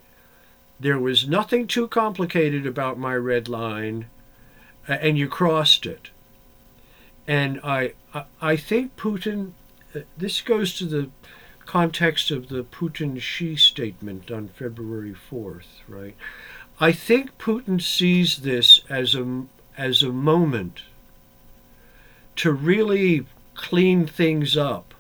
[0.80, 4.08] there was nothing too complicated about my red line,
[4.88, 6.10] and you crossed it.
[7.28, 7.94] And I,
[8.42, 9.52] I think Putin,
[9.96, 11.10] uh, this goes to the
[11.66, 16.16] context of the Putin Xi statement on February 4th, right?
[16.80, 19.46] I think Putin sees this as a,
[19.78, 20.82] as a moment
[22.36, 24.94] to really clean things up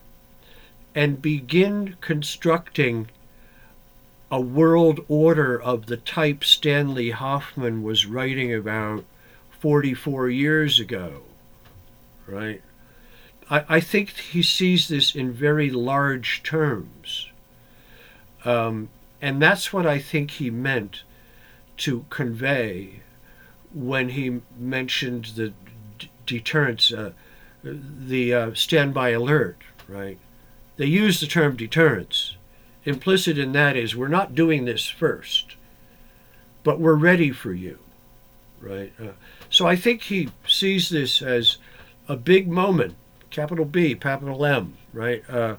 [0.95, 3.09] and begin constructing
[4.35, 9.05] a world order of the type Stanley Hoffmann was writing about
[9.61, 11.21] 44 years ago,
[12.27, 12.61] right?
[13.49, 17.29] I, I think he sees this in very large terms.
[18.43, 18.89] Um,
[19.21, 21.03] and that's what I think he meant
[21.77, 22.99] to convey
[23.73, 25.53] when he mentioned the
[25.97, 27.13] d- deterrence, uh,
[27.63, 30.17] the uh, standby alert, right?
[30.75, 32.34] They use the term deterrence.
[32.85, 35.55] Implicit in that is we're not doing this first,
[36.63, 37.79] but we're ready for you,
[38.61, 38.93] right?
[39.01, 39.13] Uh,
[39.49, 41.57] so I think he sees this as
[42.07, 42.95] a big moment,
[43.31, 45.27] capital B, capital M, right?
[45.27, 45.55] Uh,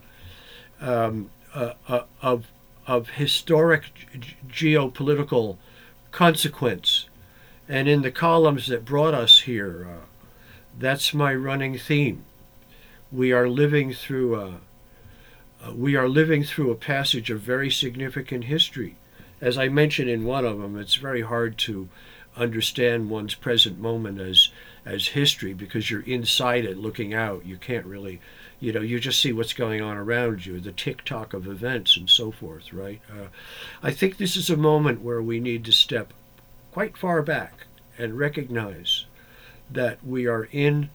[0.81, 2.47] um, uh, uh, of
[2.87, 3.85] of historic
[4.49, 5.57] geopolitical
[6.12, 7.09] consequence,
[7.68, 10.07] and in the columns that brought us here, uh,
[10.79, 12.24] that's my running theme.
[13.11, 14.61] We are living through a
[15.75, 18.97] we are living through a passage of very significant history.
[19.41, 21.89] As I mentioned in one of them, it's very hard to
[22.37, 24.51] understand one's present moment as
[24.85, 28.21] as history because you're inside it looking out you can't really
[28.61, 31.97] you know you just see what's going on around you the tick tock of events
[31.97, 33.27] and so forth right uh,
[33.83, 36.12] i think this is a moment where we need to step
[36.73, 37.67] quite far back
[37.99, 39.07] and recognize
[39.71, 40.91] that we are in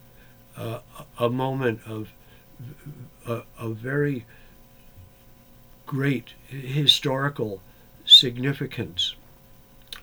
[0.56, 0.78] uh,
[1.18, 2.08] a moment of
[3.26, 4.24] a, a very
[5.92, 7.60] great historical
[8.06, 9.14] significance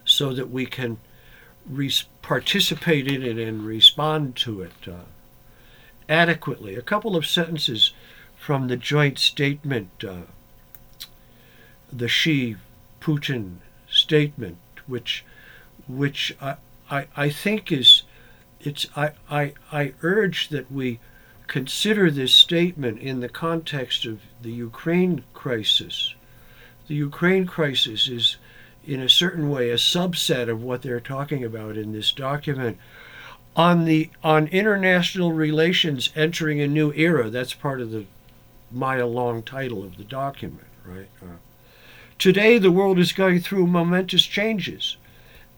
[0.06, 1.00] so that we can
[1.68, 5.06] re- participate in it and respond to it uh,
[6.08, 6.76] adequately.
[6.76, 7.92] A couple of sentences
[8.38, 10.28] from the joint statement, uh,
[11.92, 12.56] the Xi
[13.02, 13.56] Putin
[13.90, 15.26] statement, which
[15.88, 16.58] which I,
[16.92, 18.04] I, I think is
[18.62, 21.00] it's I, I, I urge that we
[21.48, 26.16] consider this statement in the context of the Ukraine crisis.
[26.88, 28.38] The Ukraine crisis is
[28.86, 32.78] in a certain way a subset of what they're talking about in this document.
[33.56, 38.06] On the on international relations entering a new era that's part of the
[38.72, 41.10] mile long title of the document right?
[41.22, 41.38] Uh,
[42.18, 44.98] today the world is going through momentous changes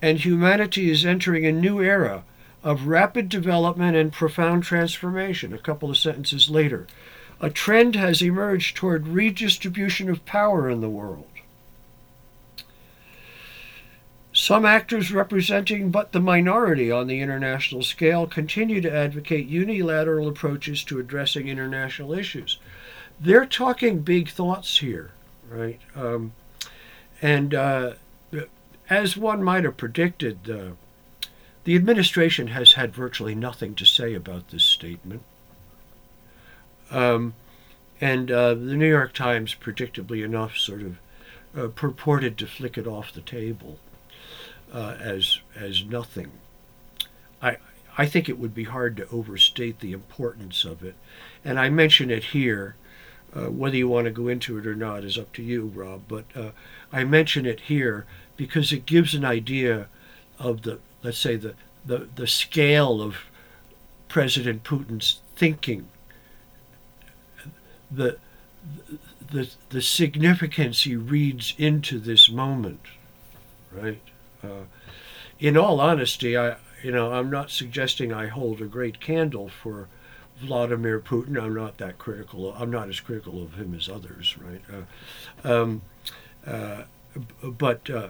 [0.02, 2.24] and humanity is entering a new era
[2.64, 5.54] of rapid development and profound transformation.
[5.54, 6.88] A couple of sentences later
[7.42, 11.28] a trend has emerged toward redistribution of power in the world
[14.34, 20.84] Some actors representing but the minority on the international scale continue to advocate unilateral approaches
[20.86, 22.58] to addressing international issues.
[23.20, 25.12] They're talking big thoughts here,
[25.50, 25.80] right?
[25.96, 26.32] Um,
[27.22, 27.94] and uh,
[28.90, 31.28] as one might have predicted, uh,
[31.66, 35.24] the administration has had virtually nothing to say about this statement.
[36.92, 37.34] Um,
[38.00, 40.98] and uh, the New York Times, predictably enough, sort of
[41.58, 43.78] uh, purported to flick it off the table
[44.74, 46.32] uh, as as nothing.
[47.42, 47.58] I
[47.98, 50.96] I think it would be hard to overstate the importance of it,
[51.44, 52.76] and I mention it here.
[53.34, 56.02] Uh, whether you want to go into it or not is up to you, Rob.
[56.10, 56.50] But uh,
[56.92, 59.88] I mention it here because it gives an idea
[60.38, 63.18] of the let's say the the, the scale of
[64.08, 65.88] President Putin's thinking,
[67.92, 68.18] the
[69.32, 72.82] the the significance he reads into this moment,
[73.72, 74.02] right?
[74.44, 74.66] Uh,
[75.40, 79.88] in all honesty, I you know I'm not suggesting I hold a great candle for
[80.38, 81.42] Vladimir Putin.
[81.42, 82.54] I'm not that critical.
[82.54, 84.62] I'm not as critical of him as others, right?
[84.72, 85.82] Uh, um,
[86.46, 86.84] uh,
[87.44, 88.10] but uh,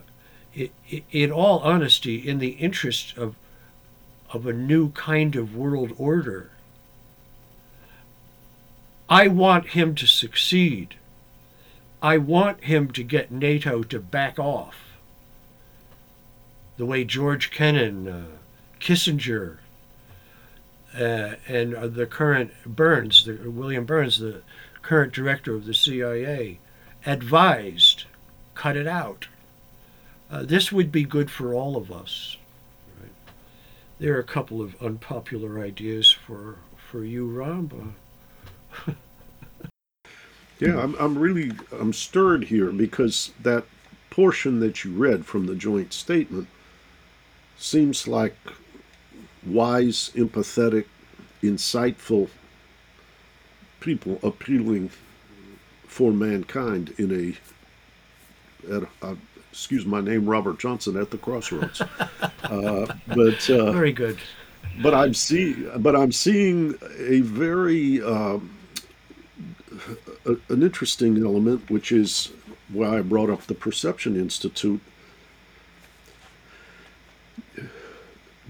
[1.11, 3.36] in all honesty, in the interest of
[4.34, 6.51] of a new kind of world order,
[9.12, 10.95] I want him to succeed.
[12.01, 14.93] I want him to get NATO to back off
[16.78, 18.26] the way George Kennan, uh,
[18.80, 19.57] Kissinger,
[20.97, 24.43] uh, and uh, the current Burns, the, William Burns, the
[24.82, 26.59] current director of the CIA,
[27.05, 28.05] advised
[28.55, 29.28] cut it out.
[30.32, 32.38] Uh, this would be good for all of us.
[32.97, 33.12] Right?
[33.99, 37.74] There are a couple of unpopular ideas for for you, Rob.
[40.59, 43.65] yeah, I'm, I'm really I'm stirred here because that
[44.09, 46.47] portion that you read from the joint statement
[47.57, 48.36] seems like
[49.45, 50.86] wise, empathetic,
[51.41, 52.30] insightful
[53.80, 54.91] people appealing
[55.88, 57.36] for mankind in
[58.69, 59.17] a, at a, a
[59.51, 61.82] excuse my name, Robert Johnson at the crossroads.
[62.43, 64.17] uh, but uh, very good.
[64.82, 68.39] But I'm seeing, but I'm seeing a very uh,
[70.25, 72.32] a, an interesting element, which is
[72.69, 74.82] why I brought up the Perception Institute.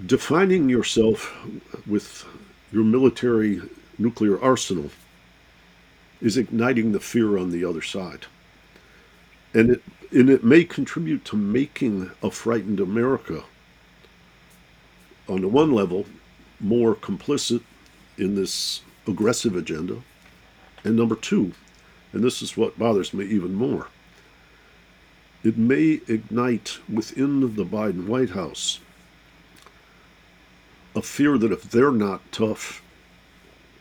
[0.05, 1.36] Defining yourself
[1.86, 2.25] with
[2.71, 3.61] your military
[3.97, 4.89] nuclear arsenal
[6.21, 8.25] is igniting the fear on the other side.
[9.53, 13.43] And it and it may contribute to making a frightened America,
[15.27, 16.05] on the one level,
[16.59, 17.61] more complicit
[18.17, 20.01] in this aggressive agenda.
[20.84, 21.53] And number two,
[22.13, 23.88] and this is what bothers me even more,
[25.43, 28.79] it may ignite within the Biden White House
[30.95, 32.84] a fear that if they're not tough,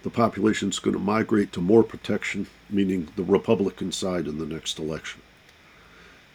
[0.02, 4.78] the population's going to migrate to more protection, meaning the Republican side in the next
[4.78, 5.20] election.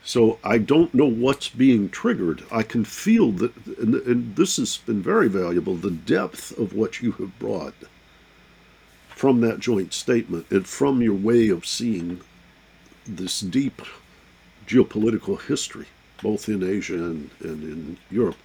[0.03, 2.43] So I don't know what's being triggered.
[2.51, 7.01] I can feel that, and, and, this has been very valuable, the depth of what
[7.01, 7.73] you have brought
[9.15, 12.21] from that joint statement and from your way of seeing
[13.05, 13.81] this deep
[14.67, 15.87] geopolitical history,
[16.21, 18.37] both in Asia and, and in Europe.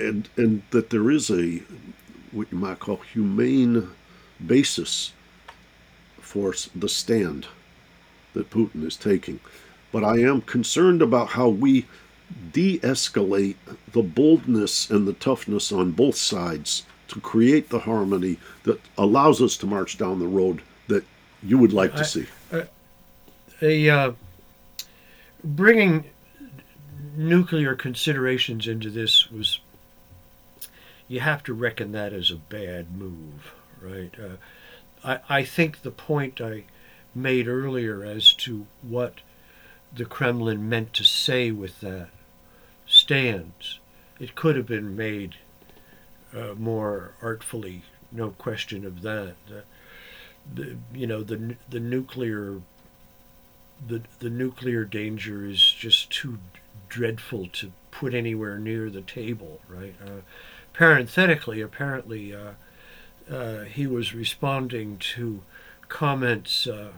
[0.00, 1.62] And, and that there is a,
[2.32, 3.90] what you might call humane
[4.44, 5.12] basis
[6.20, 7.46] for the stand
[8.32, 9.38] that Putin is taking
[9.94, 11.86] but I am concerned about how we
[12.52, 13.54] de escalate
[13.92, 16.82] the boldness and the toughness on both sides
[17.14, 21.04] to create the harmony that allows us to march down the road that
[21.44, 22.26] you would like to I, see.
[23.62, 24.12] a uh,
[25.44, 26.04] bringing
[27.16, 29.60] nuclear considerations into this was
[31.06, 34.12] you have to reckon that as a bad move, right?
[34.18, 36.64] Uh, I, I think the point I
[37.14, 39.20] made earlier as to what
[39.94, 42.08] the Kremlin meant to say with that
[42.88, 43.78] stands.
[44.18, 45.36] It could have been made
[46.34, 47.82] uh, more artfully,
[48.12, 49.34] no question of that.
[50.54, 52.60] the, you know, the the nuclear
[53.86, 56.38] the the nuclear danger is just too
[56.88, 59.94] dreadful to put anywhere near the table, right?
[60.04, 60.20] Uh,
[60.72, 62.52] parenthetically, apparently, uh,
[63.30, 65.42] uh he was responding to
[65.88, 66.90] comments uh,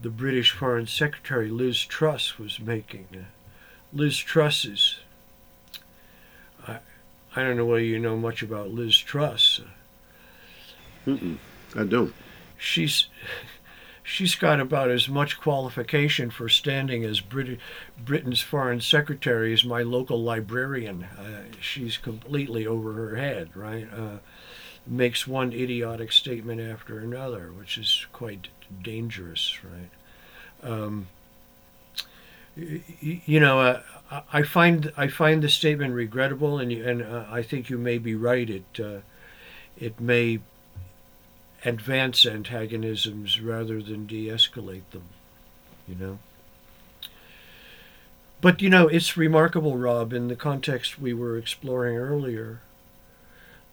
[0.00, 3.06] the British Foreign Secretary Liz Truss was making.
[3.12, 3.24] Uh,
[3.92, 5.05] Liz Truss is, I,
[7.36, 9.60] I don't know whether you know much about Liz Truss.
[11.06, 11.36] Mm-mm,
[11.76, 12.14] I don't.
[12.56, 13.08] She's,
[14.02, 17.60] she's got about as much qualification for standing as Brit-
[18.02, 21.04] Britain's foreign secretary as my local librarian.
[21.04, 23.86] Uh, she's completely over her head, right?
[23.92, 24.18] Uh,
[24.86, 28.48] makes one idiotic statement after another, which is quite
[28.82, 30.70] dangerous, right?
[30.70, 31.08] Um,
[32.56, 37.68] you know, uh, I find I find the statement regrettable, and and uh, I think
[37.68, 38.48] you may be right.
[38.48, 39.00] It uh,
[39.76, 40.40] it may
[41.64, 45.04] advance antagonisms rather than de-escalate them.
[45.88, 46.18] You know.
[48.40, 52.60] But you know, it's remarkable, Rob, in the context we were exploring earlier.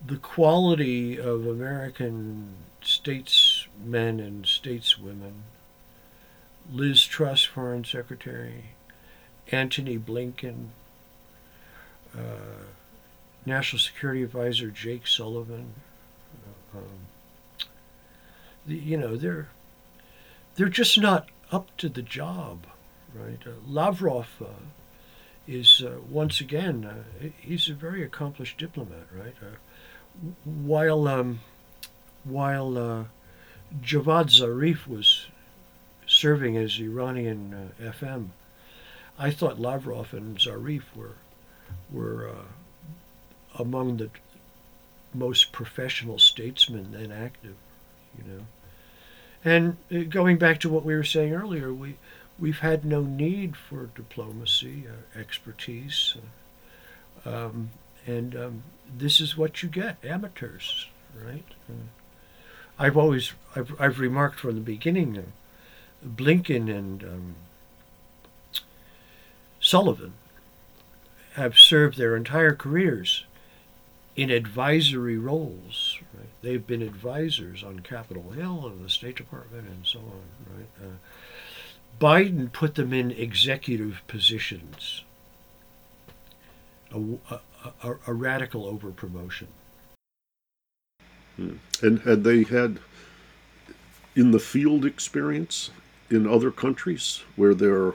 [0.05, 5.43] The quality of American statesmen and stateswomen,
[6.71, 8.71] Liz Truss, Foreign Secretary,
[9.51, 10.67] Antony Blinken,
[12.17, 12.65] uh,
[13.45, 15.73] National Security Advisor Jake Sullivan.
[16.73, 17.67] Uh, um,
[18.65, 19.49] the, you know, they're
[20.55, 22.65] they're just not up to the job,
[23.13, 23.39] right?
[23.45, 24.45] Uh, Lavrov uh,
[25.47, 29.35] is uh, once again uh, he's a very accomplished diplomat, right?
[30.45, 31.39] while um,
[32.23, 33.07] while
[33.81, 35.27] Javad Zarif was
[36.05, 38.29] serving as Iranian FM
[39.17, 41.15] I thought Lavrov and Zarif were
[41.91, 44.09] were uh, among the
[45.13, 47.55] most professional statesmen then active,
[48.17, 48.45] you know.
[49.45, 51.95] And uh, going back to what we were saying earlier, we
[52.39, 56.15] we've had no need for diplomacy, uh, expertise,
[57.25, 57.69] uh, um,
[58.05, 58.63] and um,
[58.97, 60.87] this is what you get: amateurs,
[61.23, 61.45] right?
[61.69, 61.87] Uh,
[62.79, 65.21] I've always I've, I've remarked from the beginning, uh,
[66.07, 67.35] Blinken and um,
[69.73, 70.13] Sullivan
[71.33, 73.25] have served their entire careers
[74.15, 75.97] in advisory roles.
[76.13, 76.27] Right?
[76.43, 80.55] They've been advisors on Capitol Hill and the State Department and so on.
[80.55, 80.67] Right?
[80.79, 80.97] Uh,
[81.99, 85.01] Biden put them in executive positions.
[86.91, 87.01] A,
[87.81, 89.47] a, a, radical overpromotion.
[91.35, 91.55] Hmm.
[91.81, 92.79] And had they had
[94.15, 95.71] in the field experience
[96.11, 97.93] in other countries where there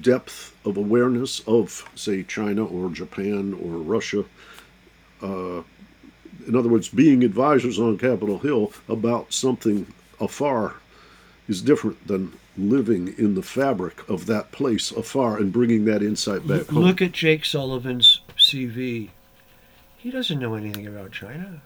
[0.00, 4.24] depth of awareness of, say, China or Japan or Russia.
[5.22, 5.62] Uh,
[6.46, 9.86] in other words, being advisors on Capitol Hill about something
[10.20, 10.74] afar
[11.48, 16.46] is different than living in the fabric of that place afar and bringing that insight
[16.46, 16.84] back home.
[16.84, 19.10] Look at Jake Sullivan's CV.
[19.96, 21.62] He doesn't know anything about China.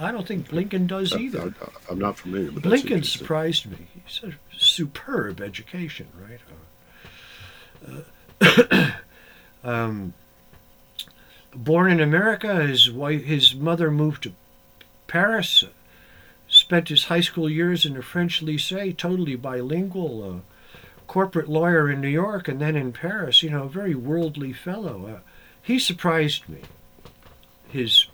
[0.00, 1.54] I don't think Blinken does either.
[1.88, 2.50] I, am not familiar.
[2.50, 3.76] But Blinken surprised me.
[4.06, 8.02] He's a superb education, right?
[8.42, 8.90] Uh,
[9.68, 10.14] um,
[11.54, 14.32] born in America, his wife, his mother moved to
[15.06, 15.64] Paris.
[16.48, 20.24] Spent his high school years in a French lycée, totally bilingual.
[20.24, 20.40] Uh,
[21.06, 23.42] corporate lawyer in New York and then in Paris.
[23.42, 25.06] You know, a very worldly fellow.
[25.06, 25.20] Uh,
[25.62, 26.60] he surprised me.
[27.68, 28.06] His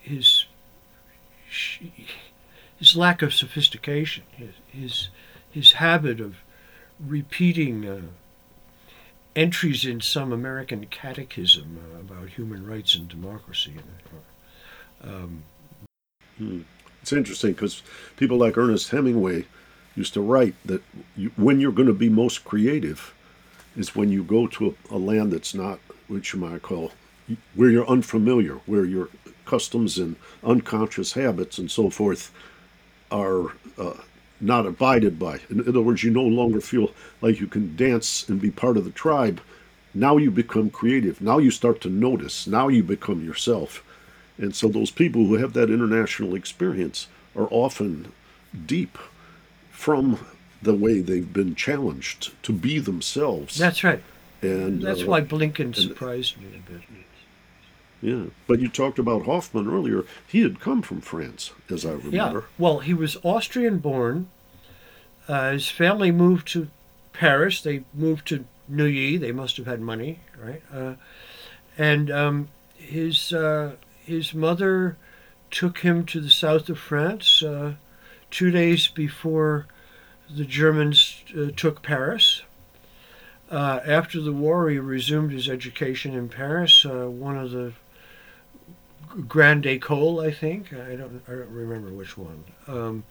[0.00, 0.46] his
[2.78, 4.24] his lack of sophistication,
[4.68, 5.08] his
[5.50, 6.36] his, habit of
[6.98, 8.00] repeating uh,
[9.34, 13.74] entries in some American catechism uh, about human rights and democracy.
[15.02, 15.42] Um,
[16.38, 16.60] hmm.
[17.02, 17.82] It's interesting because
[18.16, 19.46] people like Ernest Hemingway
[19.96, 20.82] used to write that
[21.16, 23.14] you, when you're going to be most creative
[23.76, 25.78] is when you go to a, a land that's not
[26.08, 26.92] what you might call
[27.54, 29.08] where you're unfamiliar, where your
[29.44, 32.30] customs and unconscious habits and so forth
[33.10, 33.94] are uh,
[34.40, 35.40] not abided by.
[35.50, 38.84] In other words, you no longer feel like you can dance and be part of
[38.84, 39.40] the tribe.
[39.92, 41.20] Now you become creative.
[41.20, 42.46] Now you start to notice.
[42.46, 43.84] Now you become yourself.
[44.38, 48.12] And so those people who have that international experience are often
[48.66, 48.96] deep
[49.70, 50.24] from
[50.62, 53.56] the way they've been challenged to be themselves.
[53.56, 54.02] That's right.
[54.42, 56.80] And that's uh, why Blinken surprised me a bit.
[58.02, 60.04] Yeah, but you talked about Hoffmann earlier.
[60.26, 62.16] He had come from France, as I remember.
[62.16, 64.28] Yeah, well, he was Austrian born.
[65.28, 66.68] Uh, his family moved to
[67.12, 67.60] Paris.
[67.60, 69.18] They moved to Neuilly.
[69.18, 70.62] They must have had money, right?
[70.72, 70.94] Uh,
[71.76, 74.96] and um, his uh, his mother
[75.50, 77.74] took him to the south of France uh,
[78.30, 79.66] two days before
[80.28, 82.42] the Germans uh, took Paris.
[83.50, 86.84] Uh, after the war, he resumed his education in Paris.
[86.84, 87.72] one of the
[89.28, 90.72] Grande École, I think.
[90.72, 92.44] I don't, I don't remember which one.
[92.66, 93.04] Um,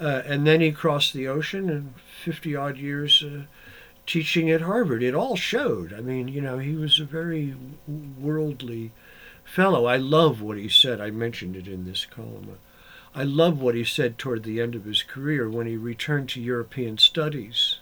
[0.00, 1.94] uh, and then he crossed the ocean and
[2.24, 3.42] 50 odd years uh,
[4.06, 5.02] teaching at Harvard.
[5.02, 5.92] It all showed.
[5.92, 7.54] I mean, you know, he was a very
[7.88, 8.92] worldly
[9.44, 9.86] fellow.
[9.86, 11.00] I love what he said.
[11.00, 12.58] I mentioned it in this column.
[13.14, 16.40] I love what he said toward the end of his career when he returned to
[16.40, 17.78] European studies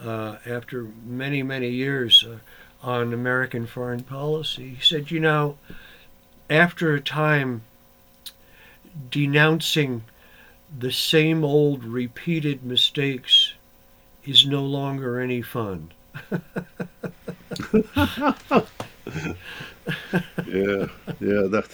[0.00, 2.38] uh, after many, many years uh,
[2.82, 4.70] on American foreign policy.
[4.74, 5.58] He said, You know,
[6.50, 7.62] after a time,
[9.10, 10.02] denouncing
[10.78, 13.54] the same old repeated mistakes
[14.24, 15.92] is no longer any fun.
[20.46, 20.86] yeah,
[21.20, 21.68] yeah, that.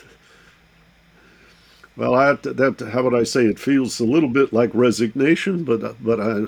[1.96, 3.46] Well, I that how would I say?
[3.46, 6.44] It feels a little bit like resignation, but but I,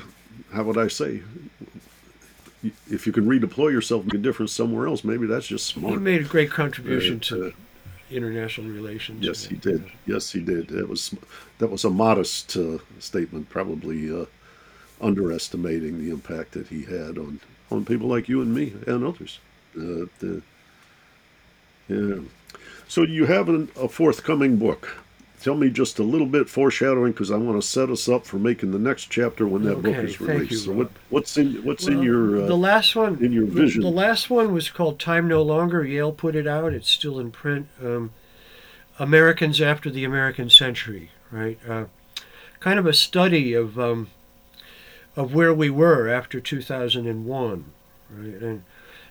[0.53, 1.23] how would I say?
[2.91, 5.95] If you can redeploy yourself, make a difference somewhere else, maybe that's just smart.
[5.95, 7.51] You made a great contribution Uh, to uh,
[8.11, 9.25] international relations.
[9.25, 9.85] Yes, he did.
[10.07, 10.69] Yes, he did.
[10.69, 11.15] That was
[11.59, 14.27] that was a modest uh, statement, probably uh,
[15.01, 17.41] underestimating the impact that he had on
[17.71, 19.39] on people like you and me and others.
[19.77, 20.43] Uh, the,
[21.89, 22.21] yeah.
[22.89, 24.97] So you have an, a forthcoming book.
[25.43, 28.39] Tell me just a little bit foreshadowing because I want to set us up for
[28.39, 30.51] making the next chapter when that book Okay, is thank released.
[30.53, 33.53] you, so what, what's in what's in your uh, the last one in your the-
[33.53, 33.83] vision?
[33.83, 35.85] The, last one was called Time No Longer.
[35.85, 36.75] Yale put it out.
[36.75, 37.69] It's still in print.
[37.83, 38.13] Um,
[38.99, 41.59] Americans after the American Century, right?
[41.67, 41.85] Uh,
[42.61, 44.09] kind of a study of um,
[45.17, 47.65] of where we were after 2001,
[48.11, 48.27] right?
[48.43, 48.65] And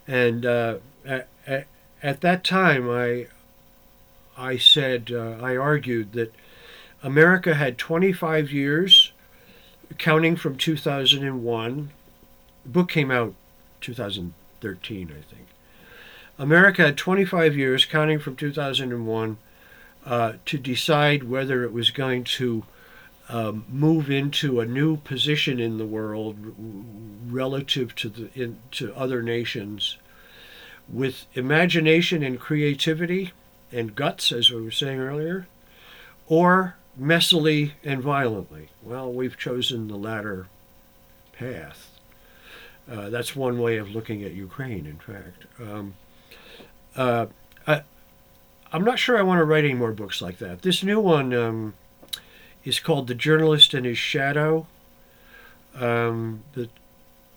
[0.07, 1.67] and uh, at, at,
[2.03, 3.27] at that time, I
[4.39, 6.33] I said uh, I argued that
[7.03, 9.11] America had 25 years,
[9.97, 11.89] counting from 2001.
[12.63, 13.35] The book came out
[13.81, 15.47] 2013, I think.
[16.37, 19.37] America had 25 years, counting from 2001,
[20.05, 22.63] uh, to decide whether it was going to
[23.27, 26.37] um, move into a new position in the world
[27.29, 29.97] relative to the in, to other nations,
[30.87, 33.33] with imagination and creativity
[33.71, 35.47] and guts, as we were saying earlier,
[36.27, 38.69] or messily and violently.
[38.83, 40.47] Well, we've chosen the latter
[41.33, 41.91] path.
[42.89, 45.45] Uh, that's one way of looking at Ukraine, in fact.
[45.61, 45.93] Um,
[46.95, 47.27] uh,
[47.67, 47.83] I,
[48.73, 50.63] I'm not sure I want to write any more books like that.
[50.63, 51.73] This new one um,
[52.63, 54.67] is called The Journalist and His Shadow.
[55.75, 56.69] Um, the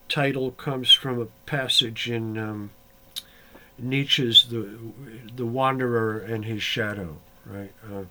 [0.08, 2.70] title comes from a passage in um,
[3.78, 4.78] Nietzsche's the,
[5.34, 7.16] the Wanderer and His Shadow,
[7.46, 7.72] right?
[7.90, 8.04] Uh,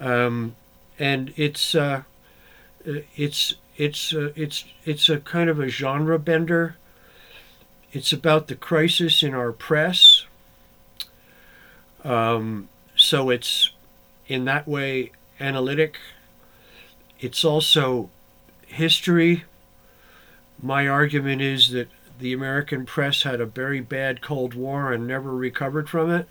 [0.00, 0.54] um,
[0.98, 2.02] and it's uh,
[2.84, 6.76] it's it's uh, it's it's a kind of a genre bender.
[7.92, 10.26] It's about the crisis in our press.
[12.04, 13.72] Um, so it's
[14.26, 15.96] in that way analytic.
[17.20, 18.10] It's also
[18.66, 19.44] history.
[20.62, 21.88] My argument is that
[22.18, 26.28] the American press had a very bad Cold War and never recovered from it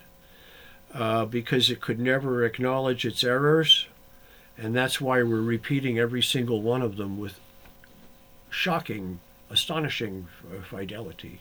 [0.94, 3.86] uh, because it could never acknowledge its errors.
[4.56, 7.38] And that's why we're repeating every single one of them with
[8.50, 9.20] shocking,
[9.50, 10.26] astonishing
[10.64, 11.40] fidelity.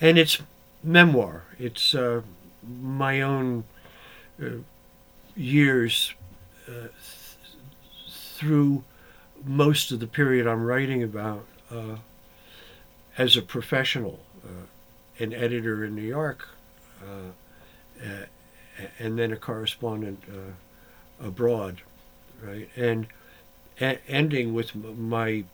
[0.00, 0.40] And it's
[0.82, 1.44] memoir.
[1.58, 2.22] It's uh,
[2.80, 3.64] my own
[4.42, 4.46] uh,
[5.36, 6.14] years
[6.68, 6.90] uh, th-
[8.08, 8.84] through
[9.44, 11.96] most of the period I'm writing about uh,
[13.18, 14.66] as a professional, uh,
[15.22, 16.48] an editor in New York,
[17.02, 17.30] uh,
[18.98, 21.82] and then a correspondent uh, abroad,
[22.42, 22.68] right?
[22.76, 23.06] And
[23.80, 25.44] a- ending with my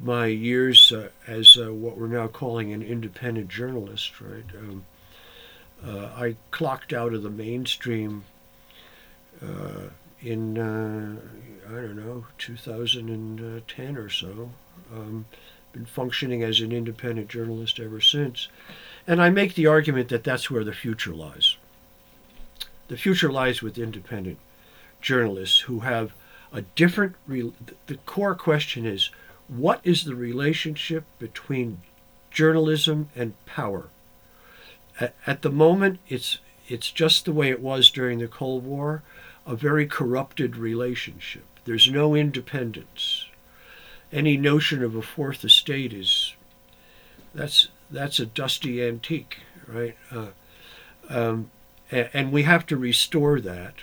[0.00, 4.44] my years uh, as what we're now calling an independent journalist, right?
[4.56, 4.84] Um,
[5.84, 8.24] I clocked out of the mainstream
[10.22, 11.16] in uh,
[11.68, 14.50] I don't know 2010 or so.
[14.92, 15.26] Um,
[15.72, 18.48] been functioning as an independent journalist ever since,
[19.06, 21.56] and I make the argument that that's where the future lies.
[22.88, 24.38] The future lies with independent
[25.00, 26.12] journalists who have
[26.52, 27.16] a different.
[27.26, 27.52] Re-
[27.86, 29.10] the core question is,
[29.48, 31.80] what is the relationship between
[32.30, 33.88] journalism and power?
[35.00, 36.38] At, at the moment, it's
[36.68, 39.02] it's just the way it was during the Cold War,
[39.46, 41.44] a very corrupted relationship.
[41.64, 43.26] There's no independence.
[44.12, 46.34] Any notion of a fourth estate is
[47.34, 49.96] that's that's a dusty antique, right?
[50.10, 50.28] Uh,
[51.08, 51.50] um,
[51.90, 53.74] and, and we have to restore that.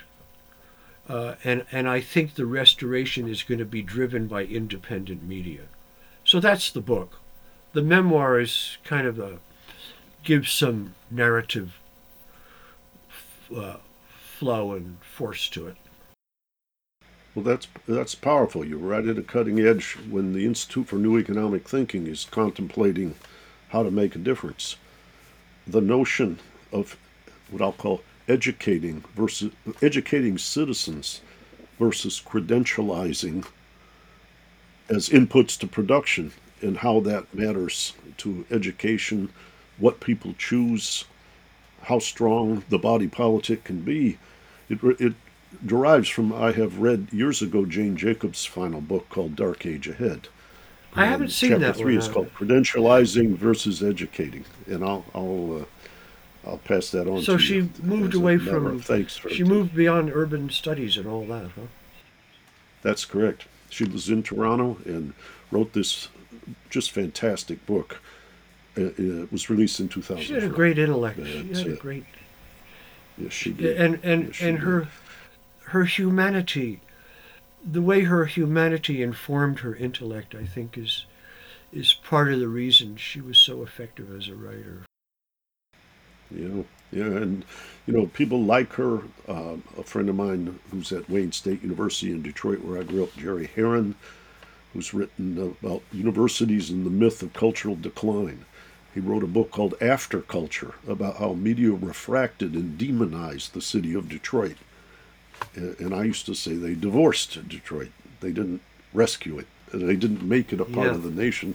[1.08, 5.62] Uh, and and I think the restoration is going to be driven by independent media.
[6.24, 7.18] So that's the book.
[7.72, 9.38] The memoir is kind of a
[10.22, 11.80] gives some narrative
[13.56, 13.76] uh,
[14.38, 15.76] flow and force to it.
[17.34, 18.64] Well, that's that's powerful.
[18.64, 23.14] You're right at a cutting edge when the Institute for New Economic Thinking is contemplating
[23.68, 24.76] how to make a difference.
[25.66, 26.40] The notion
[26.72, 26.96] of
[27.50, 31.20] what I'll call educating versus educating citizens
[31.78, 33.46] versus credentializing
[34.88, 39.30] as inputs to production and how that matters to education,
[39.78, 41.04] what people choose,
[41.82, 44.18] how strong the body politic can be.
[44.68, 45.14] It, it
[45.64, 50.28] derives from I have read years ago Jane Jacobs' final book called Dark Age Ahead.
[50.94, 52.02] I haven't And seen chapter that three one.
[52.02, 57.22] is uh, called Credentializing versus Educating, and I'll I'll uh, I'll pass that on.
[57.22, 58.80] So she you moved away from.
[58.80, 61.62] Thanks for She moved beyond urban studies and all that, huh?
[62.82, 63.46] That's correct.
[63.68, 65.12] She was in Toronto and
[65.50, 66.08] wrote this
[66.70, 68.00] just fantastic book.
[68.74, 70.22] It, it was released in 2000.
[70.24, 71.18] She had a great intellect.
[71.24, 72.04] She had a great
[73.18, 73.76] Yes, she did.
[73.80, 74.64] and and Yes, and did.
[75.70, 76.80] Her humanity,
[77.64, 81.06] the way her humanity informed her intellect, I think is
[81.72, 84.82] is part of the reason she was so effective as a writer.
[86.28, 87.44] Yeah, yeah, and
[87.86, 89.02] you know, people like her.
[89.28, 93.04] Uh, a friend of mine who's at Wayne State University in Detroit, where I grew
[93.04, 93.94] up, Jerry Herron,
[94.72, 98.44] who's written about universities and the myth of cultural decline.
[98.92, 103.94] He wrote a book called After Culture about how media refracted and demonized the city
[103.94, 104.56] of Detroit.
[105.54, 107.90] And I used to say they divorced Detroit.
[108.20, 108.60] They didn't
[108.92, 109.46] rescue it.
[109.72, 110.94] They didn't make it a part Yeah.
[110.94, 111.54] of the nation.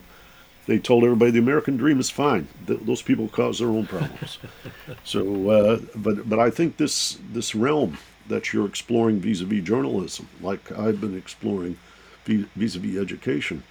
[0.68, 2.48] They told everybody the American dream is fine.
[2.66, 4.40] Th- those people cause their own problems.
[5.04, 7.98] so, uh, but but I think this this realm
[8.28, 11.78] that you're exploring vis-a-vis journalism, like I've been exploring
[12.26, 13.64] vis-a-vis education,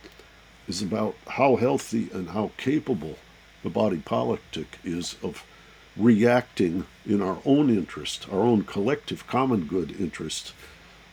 [0.69, 3.17] is about how healthy and how capable
[3.65, 5.43] the body politic is of
[5.97, 10.53] reacting in our own interest, our own collective common good interest,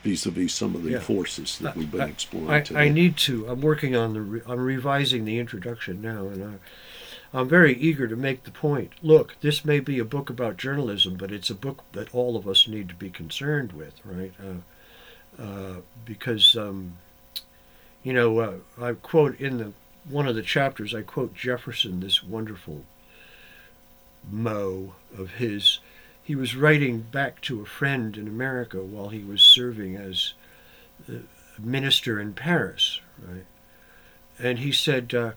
[0.02, 1.00] vis-a-vis some of the Yeah.
[1.00, 2.80] forces that we've been I, exploring I, today.
[2.80, 3.46] I need to.
[3.48, 4.20] I'm working on the.
[4.20, 8.92] Re, I'm revising the introduction now, and I, I'm very eager to make the point.
[9.02, 12.48] Look, this may be a book about journalism, but it's a book that all of
[12.48, 14.32] us need to be concerned with, right?
[14.40, 16.94] Uh, uh, because, um,
[18.02, 19.72] you know, uh, I quote in the
[20.08, 20.94] one of the chapters.
[20.94, 22.84] I quote Jefferson, this wonderful
[24.30, 25.80] Mo of his.
[26.22, 30.34] He was writing back to a friend in America while he was serving as
[31.58, 33.44] minister in Paris, right?
[34.38, 35.32] And he said, uh,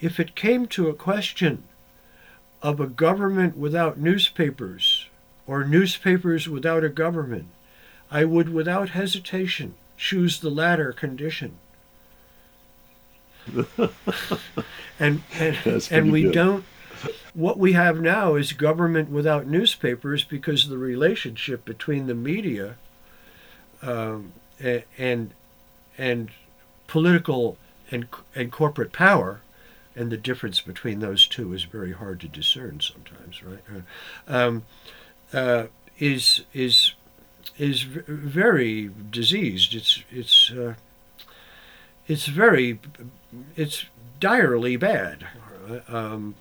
[0.00, 1.64] if it came to a question
[2.62, 5.06] of a government without newspapers
[5.46, 7.46] or newspapers without a government,
[8.10, 11.56] I would without hesitation choose the latter condition.
[15.00, 16.34] and and, and we good.
[16.34, 16.64] don't
[17.34, 22.76] what we have now is government without newspapers because the relationship between the media
[23.82, 25.30] um, and
[25.98, 26.30] and
[26.86, 27.56] political
[27.90, 29.40] and and corporate power,
[29.96, 33.62] and the difference between those two is very hard to discern sometimes, right?
[34.28, 34.64] Uh, um,
[35.32, 35.66] uh,
[35.98, 36.92] is is
[37.58, 39.74] is very diseased.
[39.74, 40.74] It's it's uh,
[42.06, 42.78] it's very
[43.56, 43.86] it's
[44.20, 45.26] direly bad,
[45.88, 46.34] um,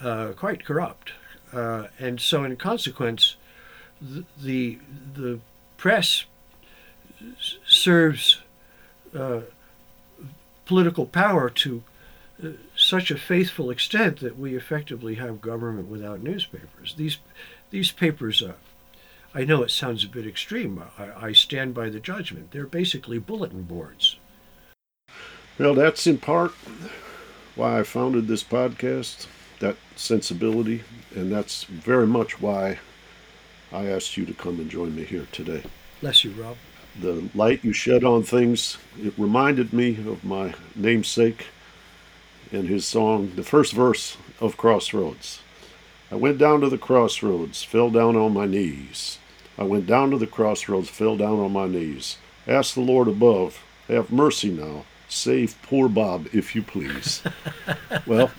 [0.00, 1.12] uh, quite corrupt,
[1.52, 3.36] uh, and so in consequence,
[4.00, 4.78] the the,
[5.14, 5.40] the
[5.76, 6.24] press
[7.66, 8.42] serves
[9.14, 9.40] uh,
[10.66, 11.82] political power to
[12.42, 16.94] uh, such a faithful extent that we effectively have government without newspapers.
[16.96, 17.18] These
[17.70, 18.54] these papers, uh,
[19.34, 20.82] I know it sounds a bit extreme.
[20.98, 22.50] I, I stand by the judgment.
[22.50, 24.16] They're basically bulletin boards.
[25.58, 26.52] Well, that's in part
[27.54, 29.26] why I founded this podcast,
[29.60, 30.82] that sensibility,
[31.14, 32.78] and that's very much why
[33.72, 35.62] I asked you to come and join me here today.
[36.00, 36.56] Bless you, Rob.
[37.00, 41.46] The light you shed on things, it reminded me of my namesake
[42.52, 45.40] and his song, the first verse of Crossroads.
[46.10, 49.18] I went down to the crossroads, fell down on my knees.
[49.58, 52.18] I went down to the crossroads, fell down on my knees.
[52.46, 54.84] Ask the Lord above, have mercy now.
[55.08, 57.22] Save poor Bob, if you please.
[58.06, 58.30] well,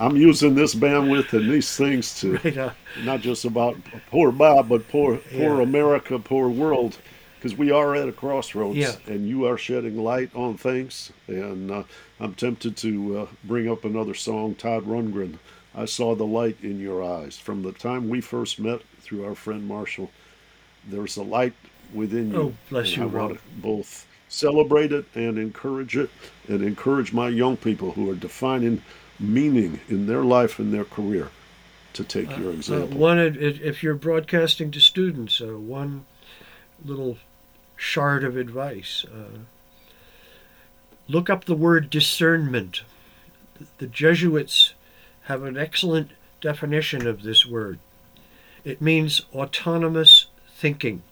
[0.00, 2.70] I'm using this bandwidth and these things to Right, uh,
[3.04, 3.76] not just about
[4.10, 5.62] poor Bob, but poor poor Yeah.
[5.62, 6.98] America, poor world,
[7.36, 8.92] because we are at a crossroads, Yeah.
[9.06, 11.12] and you are shedding light on things.
[11.26, 11.82] And uh,
[12.20, 15.38] I'm tempted to uh, bring up another song, Todd Rundgren.
[15.74, 19.34] I saw the light in your eyes from the time we first met through our
[19.34, 20.10] friend Marshall.
[20.88, 21.54] There's a light
[21.92, 22.40] within you.
[22.40, 26.10] Oh, bless you, I want to both celebrate it and encourage it,
[26.48, 28.82] and encourage my young people who are defining
[29.18, 31.30] meaning in their life and their career
[31.94, 32.98] to take your Uh, example.
[32.98, 36.04] one, if if you're broadcasting to students, uh, one
[36.84, 37.18] little
[37.76, 39.38] shard of advice: uh,
[41.08, 42.82] look up the word discernment.
[43.78, 44.74] The Jesuits
[45.24, 47.78] have an excellent definition of this word.
[48.64, 51.02] It means autonomous thinking.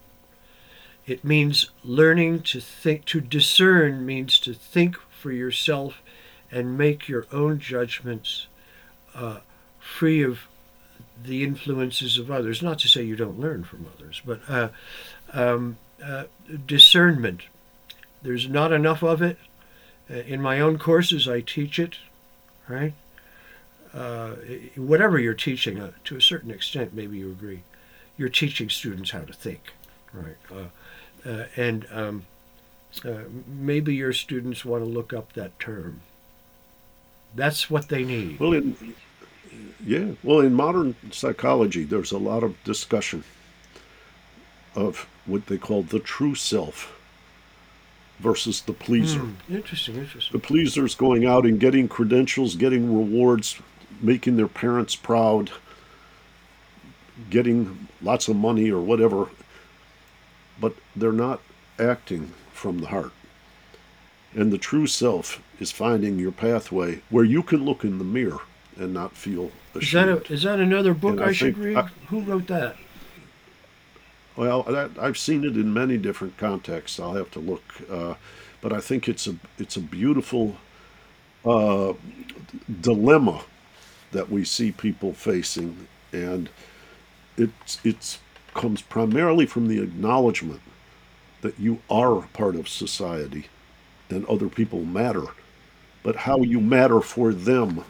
[1.06, 6.00] It means learning to think, to discern means to think for yourself
[6.56, 8.46] and make your own judgments
[9.14, 9.40] uh,
[9.78, 10.48] free of
[11.22, 12.62] the influences of others.
[12.62, 14.68] Not to say you don't learn from others, but uh,
[15.34, 16.24] um, uh,
[16.66, 17.42] discernment.
[18.22, 19.36] There's not enough of it.
[20.10, 21.96] Uh, in my own courses, I teach it,
[22.68, 22.94] right?
[23.92, 24.36] Uh,
[24.76, 27.64] whatever you're teaching, uh, to a certain extent, maybe you agree,
[28.16, 29.74] you're teaching students how to think,
[30.14, 30.70] right?
[31.54, 32.24] And um,
[33.46, 36.00] maybe your students want to look up that term.
[37.36, 38.40] That's what they need.
[38.40, 38.94] Well, in,
[39.84, 43.24] yeah, well, in modern psychology, there's a lot of discussion
[44.74, 46.98] of what they call the true self
[48.18, 49.20] versus the pleaser.
[49.20, 50.32] Hmm, interesting, interesting.
[50.32, 53.60] The pleaser's going out and getting credentials, getting rewards,
[54.00, 55.50] making their parents proud,
[57.28, 59.28] getting lots of money or whatever,
[60.60, 61.40] but they're not
[61.78, 63.12] acting from the heart.
[64.36, 68.40] And the true self is finding your pathway where you can look in the mirror
[68.76, 70.26] and not feel Is that ashamed.
[70.30, 71.76] a, is that another book And I, I should read?
[71.78, 72.76] I- Who wrote that?
[74.36, 77.00] Well, that, I've seen it in many different contexts.
[77.00, 78.14] I'll have to look, uh,
[78.60, 80.58] but I think it's a it's a beautiful
[81.46, 81.94] uh,
[82.82, 83.44] dilemma
[84.12, 86.50] that we see people facing, and
[87.38, 88.18] it's it's
[88.52, 90.60] comes primarily from the acknowledgement
[91.40, 93.46] that you are a part of society,
[94.10, 95.24] and other people matter,
[96.02, 97.84] but how you matter for them,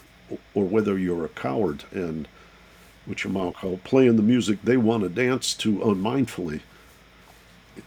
[0.54, 2.26] or whether you're a coward and
[3.04, 6.60] which your mom called playing the music they want to dance to unmindfully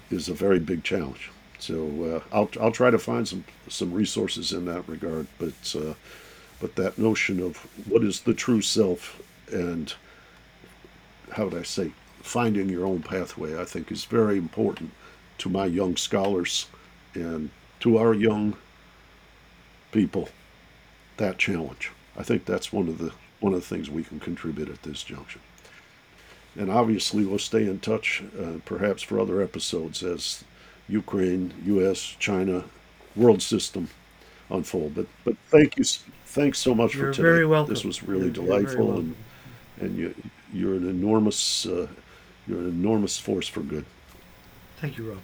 [0.09, 1.29] is a very big challenge.
[1.59, 5.27] So uh, I'll I'll try to find some some resources in that regard.
[5.37, 5.93] But uh,
[6.59, 7.57] but that notion of
[7.87, 9.93] what is the true self and
[11.31, 11.91] how would I say
[12.21, 14.91] finding your own pathway, I think is very important
[15.39, 16.67] to my young scholars
[17.13, 17.49] and
[17.81, 18.55] to our young
[19.91, 20.29] people.
[21.17, 21.91] That challenge.
[22.17, 25.03] I think that's one of the one of the things we can contribute at this
[25.03, 25.41] junction.
[26.55, 30.43] And obviously, we'll stay in touch, uh, perhaps for other episodes as
[30.89, 32.65] Ukraine, U.S., China,
[33.15, 33.89] world system
[34.49, 34.95] unfold.
[34.95, 35.83] But but thank you,
[36.25, 37.21] thanks so much You're for today.
[37.29, 37.73] very welcome.
[37.73, 39.15] This was really You're- delightful, and
[39.79, 40.15] and you
[40.53, 41.87] you're an enormous uh,
[42.47, 43.85] you're an enormous force for good.
[44.81, 45.19] Thank you, Rob.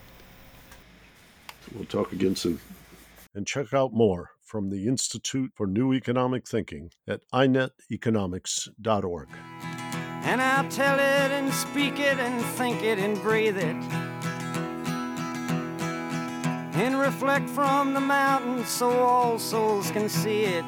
[1.74, 2.60] We'll talk again soon.
[3.34, 9.28] And check out more from the Institute for New Economic Thinking at ineteconomics.org.
[10.24, 13.76] And I'll tell it and speak it and think it and breathe it.
[16.76, 20.66] And reflect from the mountains so all souls can see it.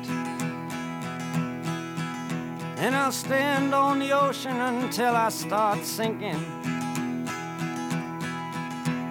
[2.78, 6.57] And I'll stand on the ocean until I start sinking.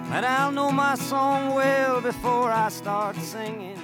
[0.09, 3.76] But I'll know my song well before I start singing.